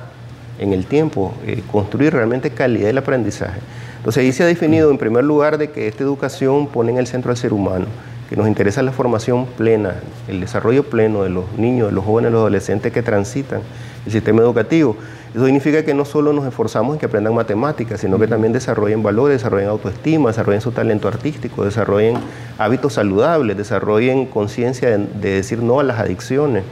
en 0.58 0.72
el 0.72 0.86
tiempo, 0.86 1.34
eh, 1.46 1.62
construir 1.70 2.12
realmente 2.12 2.50
calidad 2.50 2.86
del 2.86 2.98
aprendizaje. 2.98 3.60
Entonces 3.98 4.22
ahí 4.22 4.32
se 4.32 4.42
ha 4.42 4.46
definido 4.46 4.90
en 4.90 4.98
primer 4.98 5.24
lugar 5.24 5.58
de 5.58 5.70
que 5.70 5.88
esta 5.88 6.04
educación 6.04 6.68
pone 6.68 6.92
en 6.92 6.98
el 6.98 7.06
centro 7.06 7.30
al 7.30 7.36
ser 7.36 7.52
humano 7.52 7.86
que 8.28 8.36
nos 8.36 8.48
interesa 8.48 8.82
la 8.82 8.92
formación 8.92 9.46
plena, 9.46 9.94
el 10.28 10.40
desarrollo 10.40 10.84
pleno 10.84 11.22
de 11.22 11.30
los 11.30 11.44
niños, 11.56 11.88
de 11.88 11.94
los 11.94 12.04
jóvenes, 12.04 12.28
de 12.28 12.32
los 12.32 12.40
adolescentes 12.40 12.92
que 12.92 13.02
transitan 13.02 13.60
el 14.04 14.12
sistema 14.12 14.42
educativo. 14.42 14.96
Eso 15.36 15.44
significa 15.44 15.84
que 15.84 15.92
no 15.92 16.06
solo 16.06 16.32
nos 16.32 16.46
esforzamos 16.46 16.94
en 16.94 16.98
que 16.98 17.04
aprendan 17.04 17.34
matemáticas, 17.34 18.00
sino 18.00 18.18
que 18.18 18.26
también 18.26 18.54
desarrollen 18.54 19.02
valores, 19.02 19.36
desarrollen 19.36 19.68
autoestima, 19.68 20.30
desarrollen 20.30 20.62
su 20.62 20.72
talento 20.72 21.08
artístico, 21.08 21.62
desarrollen 21.62 22.16
hábitos 22.56 22.94
saludables, 22.94 23.54
desarrollen 23.54 24.24
conciencia 24.24 24.96
de, 24.96 25.34
decir 25.34 25.62
no 25.62 25.78
a 25.78 25.82
las 25.82 26.00
adicciones, 26.00 26.64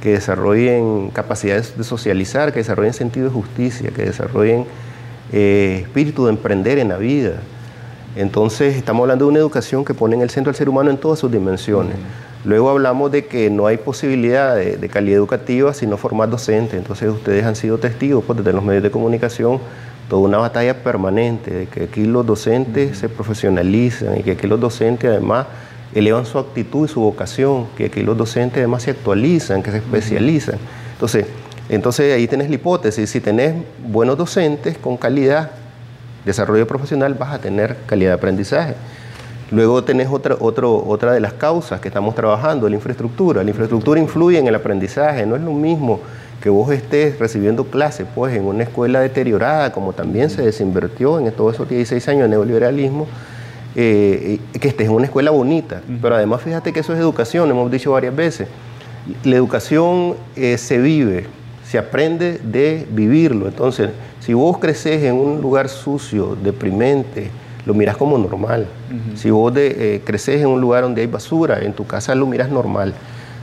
que 0.00 0.12
desarrollen 0.12 1.10
capacidades 1.10 1.76
de 1.76 1.82
socializar, 1.82 2.52
que 2.52 2.60
desarrollen 2.60 2.92
sentido 2.92 3.26
de 3.26 3.32
justicia, 3.32 3.90
que 3.90 4.04
desarrollen 4.04 4.64
eh, 5.32 5.80
espíritu 5.82 6.26
de 6.26 6.30
emprender 6.30 6.78
en 6.78 6.90
la 6.90 6.98
vida. 6.98 7.40
Entonces 8.14 8.76
estamos 8.76 9.02
hablando 9.02 9.24
de 9.24 9.32
una 9.32 9.40
educación 9.40 9.84
que 9.84 9.92
pone 9.92 10.14
en 10.14 10.22
el 10.22 10.30
centro 10.30 10.50
al 10.50 10.54
ser 10.54 10.68
humano 10.68 10.88
en 10.88 10.98
todas 10.98 11.18
sus 11.18 11.32
dimensiones. 11.32 11.96
Luego 12.44 12.68
hablamos 12.68 13.10
de 13.10 13.24
que 13.24 13.48
no 13.48 13.66
hay 13.66 13.78
posibilidad 13.78 14.54
de, 14.54 14.88
calidad 14.88 15.16
educativa 15.16 15.72
si 15.72 15.86
no 15.86 15.96
formar 15.96 16.28
docentes. 16.28 16.74
Entonces 16.74 17.08
ustedes 17.08 17.44
han 17.44 17.56
sido 17.56 17.78
testigos 17.78 18.22
pues, 18.24 18.38
desde 18.38 18.52
los 18.52 18.62
medios 18.62 18.82
de 18.82 18.90
comunicación 18.90 19.60
toda 20.08 20.22
una 20.22 20.36
batalla 20.36 20.82
permanente 20.82 21.50
de 21.50 21.66
que 21.66 21.84
aquí 21.84 22.04
los 22.04 22.26
docentes 22.26 22.98
se 22.98 23.08
profesionalizan 23.08 24.18
y 24.18 24.22
que 24.22 24.32
aquí 24.32 24.46
los 24.46 24.60
docentes 24.60 25.08
además 25.10 25.46
elevan 25.94 26.26
su 26.26 26.38
actitud 26.38 26.86
y 26.86 26.88
su 26.88 27.00
vocación, 27.00 27.68
que 27.76 27.86
aquí 27.86 28.02
los 28.02 28.16
docentes 28.16 28.58
además 28.58 28.82
se 28.82 28.90
actualizan, 28.90 29.62
que 29.62 29.70
se 29.70 29.78
especializan. 29.78 30.56
Entonces, 30.92 31.26
entonces 31.68 32.14
ahí 32.14 32.26
tenés 32.26 32.50
la 32.50 32.56
hipótesis, 32.56 33.08
si 33.08 33.20
tenés 33.20 33.54
buenos 33.86 34.18
docentes 34.18 34.76
con 34.76 34.98
calidad, 34.98 35.52
desarrollo 36.26 36.66
profesional 36.66 37.14
vas 37.14 37.32
a 37.32 37.38
tener 37.38 37.76
calidad 37.86 38.10
de 38.10 38.14
aprendizaje. 38.14 38.74
Luego 39.54 39.84
tenés 39.84 40.08
otra, 40.10 40.36
otra 40.40 41.12
de 41.12 41.20
las 41.20 41.34
causas 41.34 41.80
que 41.80 41.86
estamos 41.86 42.16
trabajando, 42.16 42.68
la 42.68 42.74
infraestructura. 42.74 43.44
La 43.44 43.50
infraestructura 43.50 44.00
influye 44.00 44.36
en 44.36 44.48
el 44.48 44.54
aprendizaje, 44.56 45.24
no 45.26 45.36
es 45.36 45.42
lo 45.42 45.52
mismo 45.52 46.00
que 46.42 46.50
vos 46.50 46.72
estés 46.72 47.20
recibiendo 47.20 47.62
clases 47.64 48.04
pues, 48.16 48.34
en 48.34 48.46
una 48.46 48.64
escuela 48.64 49.00
deteriorada, 49.00 49.70
como 49.70 49.92
también 49.92 50.28
se 50.28 50.42
desinvirtió 50.42 51.20
en 51.20 51.30
todos 51.30 51.54
esos 51.54 51.68
16 51.68 52.08
años 52.08 52.22
de 52.22 52.30
neoliberalismo, 52.30 53.06
eh, 53.76 54.40
que 54.60 54.68
estés 54.68 54.88
en 54.88 54.92
una 54.92 55.04
escuela 55.04 55.30
bonita. 55.30 55.82
Pero 56.02 56.16
además 56.16 56.42
fíjate 56.42 56.72
que 56.72 56.80
eso 56.80 56.92
es 56.92 56.98
educación, 56.98 57.48
hemos 57.48 57.70
dicho 57.70 57.92
varias 57.92 58.16
veces. 58.16 58.48
La 59.22 59.36
educación 59.36 60.16
eh, 60.34 60.58
se 60.58 60.78
vive, 60.78 61.26
se 61.64 61.78
aprende 61.78 62.40
de 62.42 62.88
vivirlo. 62.90 63.46
Entonces, 63.46 63.90
si 64.18 64.34
vos 64.34 64.58
creces 64.58 65.04
en 65.04 65.14
un 65.14 65.40
lugar 65.40 65.68
sucio, 65.68 66.36
deprimente, 66.42 67.30
lo 67.66 67.74
miras 67.74 67.96
como 67.96 68.18
normal. 68.18 68.66
Si 69.14 69.30
vos 69.30 69.52
de, 69.52 69.96
eh, 69.96 70.02
creces 70.04 70.40
en 70.40 70.48
un 70.48 70.60
lugar 70.60 70.82
donde 70.82 71.00
hay 71.00 71.06
basura, 71.06 71.60
en 71.60 71.72
tu 71.72 71.86
casa 71.86 72.14
lo 72.14 72.26
miras 72.26 72.50
normal. 72.50 72.94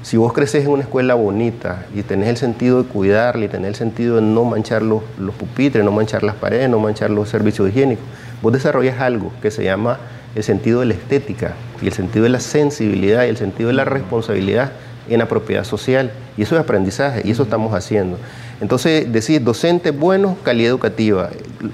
Si 0.04 0.18
vos 0.18 0.34
creces 0.34 0.66
en 0.66 0.72
una 0.72 0.82
escuela 0.82 1.14
bonita 1.14 1.86
y 1.94 2.02
tenés 2.02 2.30
el 2.30 2.38
sentido 2.38 2.82
de 2.82 2.90
cuidarla 2.90 3.46
y 3.46 3.48
tenés 3.48 3.70
el 3.70 3.76
sentido 3.76 4.16
de 4.16 4.24
no 4.24 4.44
manchar 4.44 4.82
los, 4.82 5.04
los 5.20 5.36
pupitres, 5.36 5.84
no 5.86 5.92
manchar 5.92 6.24
las 6.24 6.36
paredes, 6.36 6.70
no 6.70 6.80
manchar 6.80 7.12
los 7.12 7.30
servicios 7.30 7.70
higiénicos, 7.70 8.04
vos 8.42 8.52
desarrollas 8.52 9.00
algo 9.00 9.32
que 9.42 9.52
se 9.52 9.64
llama 9.64 10.00
el 10.34 10.44
sentido 10.44 10.80
de 10.80 10.88
la 10.88 10.94
estética 10.94 11.54
y 11.82 11.88
el 11.88 11.94
sentido 11.94 12.24
de 12.24 12.30
la 12.30 12.40
sensibilidad 12.40 13.26
y 13.26 13.30
el 13.30 13.38
sentido 13.38 13.68
de 13.68 13.76
la 13.76 13.86
responsabilidad 13.86 14.72
en 15.10 15.20
la 15.20 15.28
propiedad 15.28 15.64
social. 15.64 16.12
Y 16.38 16.44
eso 16.44 16.56
es 16.56 16.62
aprendizaje 16.62 17.22
y 17.26 17.32
eso 17.32 17.44
estamos 17.44 17.74
haciendo. 17.74 18.18
Entonces, 18.62 19.12
decir 19.12 19.44
docentes 19.44 19.98
buenos, 19.98 20.38
calidad 20.44 20.70
educativa, 20.70 21.30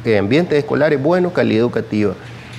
eh, 0.05 0.17
ambientes 0.17 0.57
escolares 0.57 1.01
buenos, 1.01 1.33
calidad 1.33 1.59
educativa, 1.59 2.13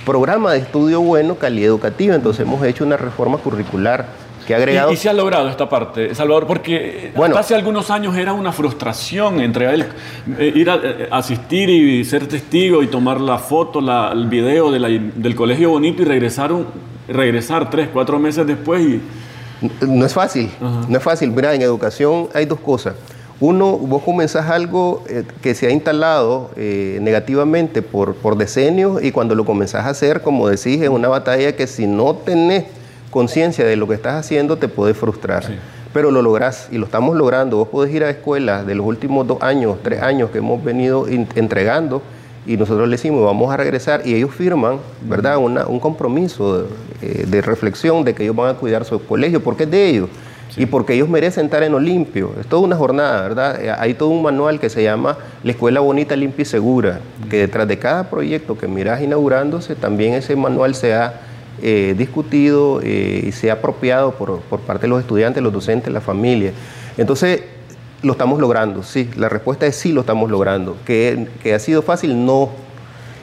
programa 0.09 0.53
de 0.53 0.57
estudio 0.57 1.01
bueno, 1.01 1.35
calidad 1.35 1.67
educativa. 1.67 2.15
Entonces, 2.15 2.41
hemos 2.41 2.63
hecho 2.65 2.83
una 2.83 2.97
reforma 2.97 3.37
curricular 3.37 4.07
que 4.47 4.55
ha 4.55 4.57
agregado... 4.57 4.91
Y, 4.91 4.97
se 4.97 5.07
ha 5.07 5.13
logrado 5.13 5.47
esta 5.49 5.69
parte, 5.69 6.15
Salvador, 6.15 6.47
porque 6.47 7.13
hace 7.37 7.53
algunos 7.53 7.91
años 7.91 8.17
era 8.17 8.33
una 8.33 8.51
frustración 8.51 9.39
entre 9.39 9.71
él, 9.71 9.85
eh, 10.39 10.51
ir 10.55 10.67
a 10.67 10.79
eh, 10.83 11.09
asistir 11.11 11.69
y 11.69 12.03
ser 12.05 12.25
testigo 12.25 12.81
y 12.81 12.87
tomar 12.87 13.21
la 13.21 13.37
foto, 13.37 13.81
la, 13.81 14.11
el 14.11 14.25
video 14.25 14.71
del 14.71 15.35
colegio 15.35 15.69
bonito 15.69 16.01
y 16.01 16.05
regresar, 16.05 16.51
un, 16.51 16.65
regresar 17.07 17.69
tres, 17.69 17.89
cuatro 17.93 18.17
meses 18.17 18.47
después 18.47 18.81
y... 18.81 19.01
No 19.85 20.05
es 20.05 20.13
fácil, 20.13 20.49
no 20.59 20.97
es 20.97 21.03
fácil. 21.03 21.31
Mira, 21.31 21.53
en 21.53 21.61
educación 21.61 22.29
hay 22.33 22.45
dos 22.45 22.61
cosas. 22.61 22.95
Uno, 23.41 23.77
vos 23.77 24.03
comenzás 24.03 24.49
algo 24.49 25.01
eh, 25.07 25.23
que 25.41 25.55
se 25.55 25.67
ha 25.67 25.69
instalado 25.69 26.51
eh, 26.57 26.99
negativamente 27.01 27.81
por, 27.81 28.15
por 28.15 28.37
decenios 28.37 29.01
y 29.01 29.13
cuando 29.13 29.33
lo 29.33 29.45
comenzás 29.45 29.85
a 29.85 29.89
hacer, 29.89 30.21
como 30.21 30.49
decís, 30.49 30.81
es 30.81 30.89
una 30.89 31.07
batalla 31.07 31.55
que 31.55 31.65
si 31.65 31.87
no 31.87 32.15
tenés 32.15 32.65
conciencia 33.09 33.63
de 33.65 33.77
lo 33.77 33.87
que 33.87 33.93
estás 33.93 34.15
haciendo 34.15 34.57
te 34.57 34.67
puede 34.67 34.93
frustrar. 34.93 35.45
Pero 35.93 36.11
lo 36.11 36.21
lográs 36.21 36.67
y 36.69 36.77
lo 36.77 36.85
estamos 36.85 37.15
logrando. 37.15 37.57
Vos 37.57 37.69
podés 37.69 37.93
ir 37.95 38.03
a 38.03 38.09
escuelas 38.09 38.67
de 38.67 38.75
los 38.75 38.85
últimos 38.85 39.25
dos 39.25 39.41
años, 39.41 39.77
tres 39.81 40.01
años 40.01 40.31
que 40.31 40.39
hemos 40.39 40.61
venido 40.61 41.07
entregando 41.07 42.01
y 42.45 42.57
nosotros 42.57 42.89
le 42.89 42.97
decimos 42.97 43.23
vamos 43.23 43.53
a 43.53 43.57
regresar 43.57 44.01
y 44.05 44.15
ellos 44.15 44.31
firman, 44.31 44.79
¿verdad? 45.01 45.37
un 45.37 45.79
compromiso 45.79 46.57
de, 46.57 46.67
eh, 47.01 47.25
de 47.25 47.41
reflexión 47.41 48.03
de 48.03 48.13
que 48.13 48.23
ellos 48.23 48.35
van 48.35 48.55
a 48.55 48.57
cuidar 48.57 48.83
su 48.83 49.01
colegio 49.05 49.41
porque 49.41 49.63
es 49.63 49.71
de 49.71 49.87
ellos 49.87 50.09
y 50.57 50.65
porque 50.65 50.93
ellos 50.93 51.09
merecen 51.09 51.45
estar 51.45 51.63
en 51.63 51.73
Olimpio. 51.73 52.33
Es 52.39 52.47
toda 52.47 52.63
una 52.63 52.75
jornada, 52.75 53.21
¿verdad? 53.21 53.63
Eh, 53.63 53.71
hay 53.77 53.93
todo 53.93 54.09
un 54.09 54.23
manual 54.23 54.59
que 54.59 54.69
se 54.69 54.83
llama 54.83 55.17
La 55.43 55.51
Escuela 55.51 55.79
Bonita, 55.79 56.15
Limpia 56.15 56.43
y 56.43 56.45
Segura, 56.45 56.99
que 57.29 57.37
detrás 57.37 57.67
de 57.67 57.77
cada 57.77 58.09
proyecto 58.09 58.57
que 58.57 58.67
miras 58.67 59.01
inaugurándose, 59.01 59.75
también 59.75 60.13
ese 60.13 60.35
manual 60.35 60.75
se 60.75 60.93
ha 60.93 61.21
eh, 61.61 61.93
discutido 61.97 62.81
eh, 62.83 63.25
y 63.27 63.31
se 63.31 63.49
ha 63.49 63.53
apropiado 63.53 64.11
por, 64.13 64.39
parte 64.41 64.83
de 64.83 64.87
los 64.87 65.01
estudiantes, 65.01 65.43
los 65.43 65.53
docentes, 65.53 65.93
la 65.93 66.01
familia. 66.01 66.51
Entonces, 66.97 67.43
lo 68.01 68.13
estamos 68.13 68.39
logrando, 68.39 68.81
sí. 68.81 69.09
La 69.17 69.29
respuesta 69.29 69.67
es 69.67 69.75
sí, 69.75 69.91
lo 69.91 70.01
estamos 70.01 70.31
logrando. 70.31 70.77
¿Que, 70.85 71.27
que 71.43 71.53
ha 71.53 71.59
sido 71.59 71.81
fácil? 71.81 72.25
No. 72.25 72.49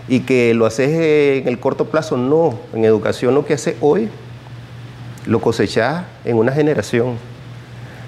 Y 0.09 0.21
que 0.21 0.55
lo 0.55 0.67
haces 0.67 0.91
en 1.43 1.49
el 1.49 1.59
corto 1.59 1.87
plazo, 1.87 2.17
no. 2.17 2.55
En 2.73 2.85
educación 2.85 3.35
lo 3.35 3.45
que 3.45 3.55
hace 3.55 3.77
hoy 3.81 4.09
lo 5.27 5.41
cosechás 5.41 6.05
en 6.25 6.37
una 6.37 6.53
generación. 6.53 7.17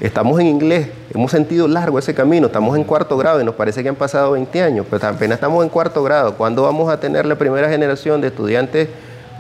Estamos 0.00 0.38
en 0.38 0.46
inglés, 0.46 0.90
hemos 1.12 1.32
sentido 1.32 1.66
largo 1.66 1.98
ese 1.98 2.14
camino, 2.14 2.46
estamos 2.46 2.76
en 2.76 2.84
cuarto 2.84 3.16
grado 3.16 3.40
y 3.40 3.44
nos 3.44 3.56
parece 3.56 3.82
que 3.82 3.88
han 3.88 3.96
pasado 3.96 4.32
20 4.32 4.62
años, 4.62 4.86
pero 4.88 5.04
apenas 5.08 5.36
estamos 5.36 5.64
en 5.64 5.68
cuarto 5.70 6.04
grado. 6.04 6.34
¿Cuándo 6.34 6.62
vamos 6.62 6.88
a 6.88 7.00
tener 7.00 7.26
la 7.26 7.34
primera 7.34 7.68
generación 7.68 8.20
de 8.20 8.28
estudiantes 8.28 8.88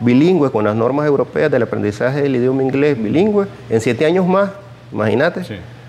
bilingües 0.00 0.50
con 0.50 0.64
las 0.64 0.74
normas 0.74 1.06
europeas 1.06 1.50
del 1.50 1.62
aprendizaje 1.62 2.22
del 2.22 2.34
idioma 2.34 2.64
inglés 2.64 3.00
bilingüe? 3.00 3.46
En 3.70 3.80
siete 3.80 4.04
años 4.04 4.26
más, 4.26 4.50
imagínate. 4.92 5.42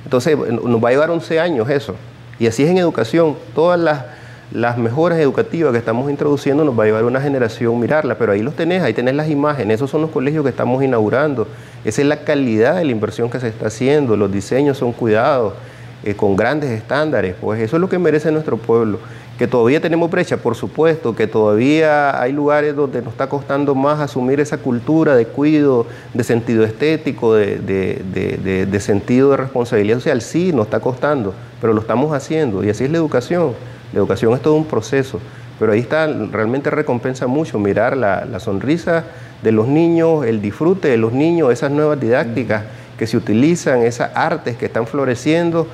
Entonces 0.04 0.38
nos 0.38 0.84
va 0.84 0.90
a 0.90 0.92
llevar 0.92 1.10
11 1.10 1.40
años 1.40 1.68
eso. 1.68 1.96
Y 2.38 2.46
así 2.46 2.64
es 2.64 2.70
en 2.70 2.78
educación. 2.78 3.36
Todas 3.56 3.80
las, 3.80 4.06
las 4.52 4.78
mejoras 4.78 5.18
educativas 5.18 5.72
que 5.72 5.80
estamos 5.80 6.10
introduciendo 6.12 6.64
nos 6.64 6.78
va 6.78 6.84
a 6.84 6.86
llevar 6.86 7.06
una 7.06 7.22
generación 7.22 7.80
mirarla, 7.80 8.20
pero 8.20 8.34
ahí 8.34 8.42
los 8.42 8.56
tenés, 8.56 8.84
ahí 8.84 8.94
tenés 8.94 9.16
las 9.16 9.30
imágenes, 9.30 9.76
esos 9.76 9.90
son 9.90 10.02
los 10.02 10.12
colegios 10.12 10.44
que 10.44 10.50
estamos 10.50 10.84
inaugurando. 10.84 11.48
Esa 11.86 12.02
es 12.02 12.08
la 12.08 12.18
calidad 12.24 12.76
de 12.76 12.86
la 12.86 12.92
inversión 12.92 13.30
que 13.30 13.40
se 13.40 13.48
está 13.48 13.68
haciendo, 13.68 14.18
los 14.18 14.32
diseños 14.32 14.78
son 14.78 14.92
cuidados, 14.92 15.54
eh, 16.02 16.16
con 16.16 16.38
grandes 16.38 16.70
estándares, 16.70 17.36
pues 17.42 17.60
eso 17.60 17.76
es 17.76 17.82
lo 17.82 17.90
que 17.90 18.00
merece 18.00 18.32
nuestro 18.32 18.56
pueblo. 18.56 19.00
Que 19.38 19.48
todavía 19.48 19.82
tenemos 19.82 20.10
brecha, 20.10 20.38
por 20.38 20.56
supuesto, 20.56 21.14
que 21.14 21.28
todavía 21.28 22.22
hay 22.22 22.32
lugares 22.32 22.74
donde 22.74 23.02
nos 23.02 23.12
está 23.12 23.28
costando 23.28 23.76
más 23.76 24.00
asumir 24.00 24.40
esa 24.40 24.58
cultura 24.58 25.18
de 25.18 25.26
cuidado, 25.26 25.88
de 26.14 26.24
sentido 26.24 26.64
estético, 26.64 27.36
de, 27.36 28.80
sentido 28.80 29.32
de 29.32 29.38
responsabilidad 29.38 29.98
social. 29.98 30.22
Sí, 30.22 30.54
nos 30.54 30.68
está 30.68 30.80
costando, 30.80 31.34
pero 31.60 31.74
lo 31.74 31.82
estamos 31.82 32.14
haciendo 32.14 32.64
y 32.64 32.70
así 32.70 32.86
es 32.86 32.92
la 32.92 32.98
educación. 32.98 33.52
La 33.92 34.00
educación 34.00 34.34
es 34.34 34.42
todo 34.42 34.56
un 34.56 34.66
proceso, 34.66 35.20
pero 35.60 35.74
ahí 35.74 35.80
está, 35.80 36.08
realmente 36.08 36.70
recompensa 36.70 37.28
mucho 37.28 37.60
mirar 37.60 37.98
la, 37.98 38.26
la 38.26 38.40
sonrisa 38.40 39.06
de 39.44 39.52
los 39.52 39.68
niños, 39.68 40.26
el 40.26 40.42
disfrute 40.42 40.88
de 40.88 40.98
los 40.98 41.14
niños, 41.14 41.52
esas 41.52 41.72
nuevas 41.72 42.00
didácticas 42.00 42.64
que 42.98 43.06
se 43.06 43.18
utilizan, 43.18 43.84
esas 43.84 44.12
artes 44.16 44.58
que 44.58 44.66
están 44.66 44.88
floreciendo 44.88 45.68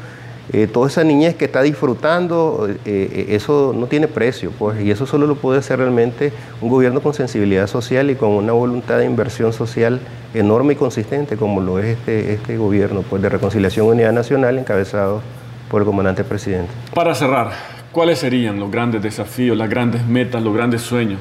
eh, 0.54 0.68
toda 0.68 0.88
esa 0.88 1.04
niñez 1.04 1.36
que 1.36 1.46
está 1.46 1.64
disfrutando, 1.64 2.68
eh, 2.70 2.78
eh, 2.86 3.26
eso 3.30 3.74
no 3.76 3.88
tiene 3.88 4.08
precio, 4.08 4.52
pues, 4.58 4.80
y 4.80 4.92
eso 4.92 5.08
solo 5.08 5.26
lo 5.26 5.36
puede 5.36 5.58
hacer 5.58 5.80
realmente 5.80 6.32
un 6.62 6.70
gobierno 6.70 7.02
con 7.02 7.16
sensibilidad 7.16 7.66
social 7.66 8.12
y 8.12 8.16
con 8.16 8.30
una 8.30 8.54
voluntad 8.54 9.00
de 9.00 9.06
inversión 9.06 9.54
social 9.54 10.00
enorme 10.36 10.74
y 10.74 10.76
consistente, 10.76 11.36
como 11.36 11.62
lo 11.62 11.80
es 11.80 11.98
este, 11.98 12.34
este 12.34 12.58
gobierno 12.58 13.04
pues, 13.10 13.24
de 13.24 13.30
Reconciliación 13.30 13.88
Unidad 13.88 14.12
Nacional, 14.12 14.60
encabezado 14.60 15.22
por 15.70 15.82
el 15.82 15.88
comandante 15.88 16.24
presidente. 16.24 16.72
Para 16.94 17.16
cerrar, 17.16 17.52
¿cuáles 17.96 18.20
serían 18.20 18.60
los 18.60 18.70
grandes 18.70 19.02
desafíos, 19.02 19.58
las 19.58 19.70
grandes 19.70 20.06
metas, 20.06 20.44
los 20.44 20.54
grandes 20.54 20.82
sueños 20.82 21.18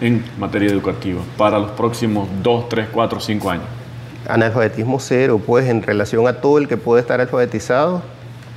en 0.00 0.24
materia 0.38 0.70
educativa 0.70 1.20
para 1.36 1.58
los 1.58 1.72
próximos 1.72 2.28
2, 2.44 2.68
3, 2.68 2.86
4, 2.92 3.18
5 3.18 3.50
años? 3.50 3.64
Analfabetismo 4.28 5.00
cero, 5.00 5.42
pues 5.44 5.68
en 5.68 5.82
relación 5.82 6.28
a 6.28 6.34
todo 6.34 6.58
el 6.58 6.68
que 6.68 6.76
puede 6.76 7.00
estar 7.00 7.20
alfabetizado, 7.20 8.02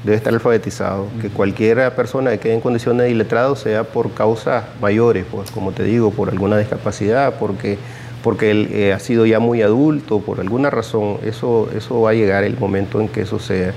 debe 0.03 0.15
estar 0.15 0.31
alfabetizado, 0.31 1.07
que 1.21 1.29
cualquier 1.29 1.91
persona 1.95 2.29
que 2.29 2.37
quede 2.37 2.53
en 2.53 2.61
condiciones 2.61 3.07
de 3.07 3.09
iletrado 3.09 3.55
sea 3.55 3.83
por 3.83 4.11
causas 4.13 4.65
mayores, 4.79 5.25
pues 5.31 5.49
como 5.49 5.71
te 5.71 5.83
digo, 5.83 6.11
por 6.11 6.29
alguna 6.29 6.55
discapacidad, 6.55 7.33
porque, 7.39 7.79
porque 8.23 8.51
él 8.51 8.69
eh, 8.71 8.93
ha 8.93 8.99
sido 8.99 9.25
ya 9.25 9.39
muy 9.39 9.63
adulto, 9.63 10.19
por 10.19 10.39
alguna 10.39 10.69
razón, 10.69 11.17
eso, 11.23 11.67
eso 11.75 11.99
va 12.01 12.11
a 12.11 12.13
llegar 12.13 12.43
el 12.43 12.59
momento 12.59 13.01
en 13.01 13.07
que 13.07 13.21
eso 13.21 13.39
sea. 13.39 13.73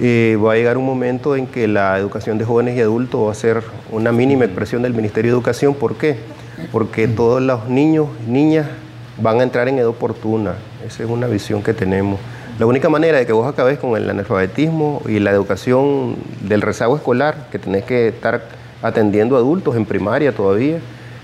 Eh, 0.00 0.36
va 0.44 0.54
a 0.54 0.56
llegar 0.56 0.76
un 0.76 0.84
momento 0.84 1.36
en 1.36 1.46
que 1.46 1.68
la 1.68 1.96
educación 1.98 2.36
de 2.36 2.44
jóvenes 2.44 2.76
y 2.76 2.80
adultos 2.80 3.28
va 3.28 3.30
a 3.30 3.34
ser 3.34 3.62
una 3.92 4.10
mínima 4.10 4.44
expresión 4.44 4.82
del 4.82 4.92
Ministerio 4.92 5.30
de 5.30 5.36
Educación. 5.36 5.74
¿Por 5.74 5.96
qué? 5.96 6.16
Porque 6.72 7.06
todos 7.06 7.40
los 7.40 7.68
niños, 7.68 8.08
niñas 8.26 8.66
van 9.18 9.38
a 9.38 9.44
entrar 9.44 9.68
en 9.68 9.78
edad 9.78 9.88
oportuna. 9.88 10.54
Esa 10.84 11.04
es 11.04 11.08
una 11.08 11.28
visión 11.28 11.62
que 11.62 11.74
tenemos. 11.74 12.18
La 12.58 12.66
única 12.66 12.88
manera 12.88 13.18
de 13.18 13.26
que 13.26 13.32
vos 13.32 13.46
acabes 13.46 13.78
con 13.78 13.96
el 13.96 14.10
analfabetismo 14.10 15.02
y 15.06 15.20
la 15.20 15.30
educación 15.30 16.16
del 16.40 16.60
rezago 16.60 16.96
escolar, 16.96 17.48
que 17.52 17.58
tenés 17.58 17.84
que 17.84 18.08
estar 18.08 18.42
atendiendo 18.82 19.36
adultos 19.36 19.76
en 19.76 19.86
primaria 19.86 20.32
todavía, 20.32 20.78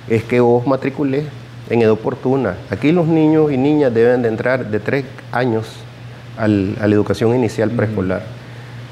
es 0.08 0.22
que 0.24 0.40
vos 0.40 0.66
matriculés 0.66 1.24
en 1.68 1.82
edad 1.82 1.92
oportuna. 1.92 2.56
Aquí 2.70 2.92
los 2.92 3.06
niños 3.06 3.52
y 3.52 3.56
niñas 3.56 3.92
deben 3.92 4.22
de 4.22 4.28
entrar 4.28 4.70
de 4.70 4.80
tres 4.80 5.04
años 5.32 5.66
a 6.36 6.46
la 6.48 6.94
educación 6.94 7.34
inicial 7.34 7.70
preescolar. 7.70 8.39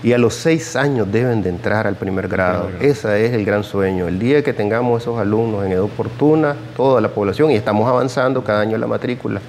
Y 0.02 0.12
a 0.12 0.18
los 0.18 0.34
seis 0.34 0.76
años 0.76 1.10
deben 1.10 1.42
de 1.42 1.48
entrar 1.48 1.86
al 1.86 1.96
primer 1.96 2.28
grado. 2.28 2.70
Ese 2.80 3.26
es 3.26 3.32
el 3.32 3.44
gran 3.44 3.64
sueño. 3.64 4.06
El 4.06 4.18
día 4.18 4.42
que 4.44 4.52
tengamos 4.52 5.02
esos 5.02 5.18
alumnos 5.18 5.66
en 5.66 5.72
edad 5.72 5.82
oportuna, 5.82 6.54
toda 6.76 7.00
la 7.00 7.08
población, 7.08 7.50
y 7.50 7.56
estamos 7.56 7.88
avanzando 7.88 8.44
cada 8.44 8.60
año 8.60 8.78
la 8.78 8.86
matrícula, 8.86 9.40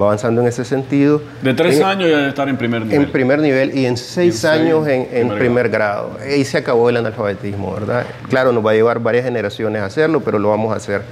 va 0.00 0.06
avanzando 0.06 0.42
en 0.42 0.46
ese 0.46 0.64
sentido. 0.64 1.20
De 1.42 1.54
tres 1.54 1.82
años 1.82 2.08
ya 2.08 2.18
debe 2.18 2.28
estar 2.28 2.48
en 2.48 2.56
primer 2.56 2.82
nivel. 2.82 3.02
En 3.02 3.10
primer 3.10 3.40
nivel 3.40 3.76
y 3.76 3.86
en 3.86 3.96
seis 3.96 4.44
años 4.44 4.86
en, 4.86 5.28
primer, 5.30 5.68
grado. 5.70 6.18
Ahí 6.22 6.44
se 6.44 6.58
acabó 6.58 6.88
el 6.88 6.98
analfabetismo, 6.98 7.74
¿verdad? 7.74 8.06
Claro, 8.28 8.52
nos 8.52 8.64
va 8.64 8.70
a 8.70 8.74
llevar 8.74 9.00
varias 9.00 9.24
generaciones 9.24 9.82
a 9.82 9.86
hacerlo, 9.86 10.20
pero 10.20 10.38
lo 10.38 10.50
vamos 10.50 10.72
a 10.72 10.76
hacer. 10.76 11.02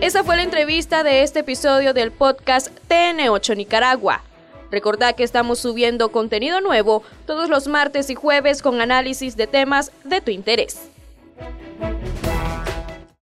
Esa 0.00 0.24
fue 0.24 0.36
la 0.36 0.42
entrevista 0.42 1.04
de 1.04 1.22
este 1.22 1.40
episodio 1.40 1.94
del 1.94 2.10
podcast 2.10 2.68
TN8 2.88 3.56
Nicaragua. 3.56 4.22
Recordad 4.70 5.14
que 5.14 5.24
estamos 5.24 5.58
subiendo 5.58 6.10
contenido 6.10 6.60
nuevo 6.60 7.02
todos 7.26 7.48
los 7.48 7.68
martes 7.68 8.10
y 8.10 8.14
jueves 8.14 8.62
con 8.62 8.80
análisis 8.80 9.36
de 9.36 9.46
temas 9.46 9.92
de 10.04 10.20
tu 10.20 10.30
interés. 10.30 10.90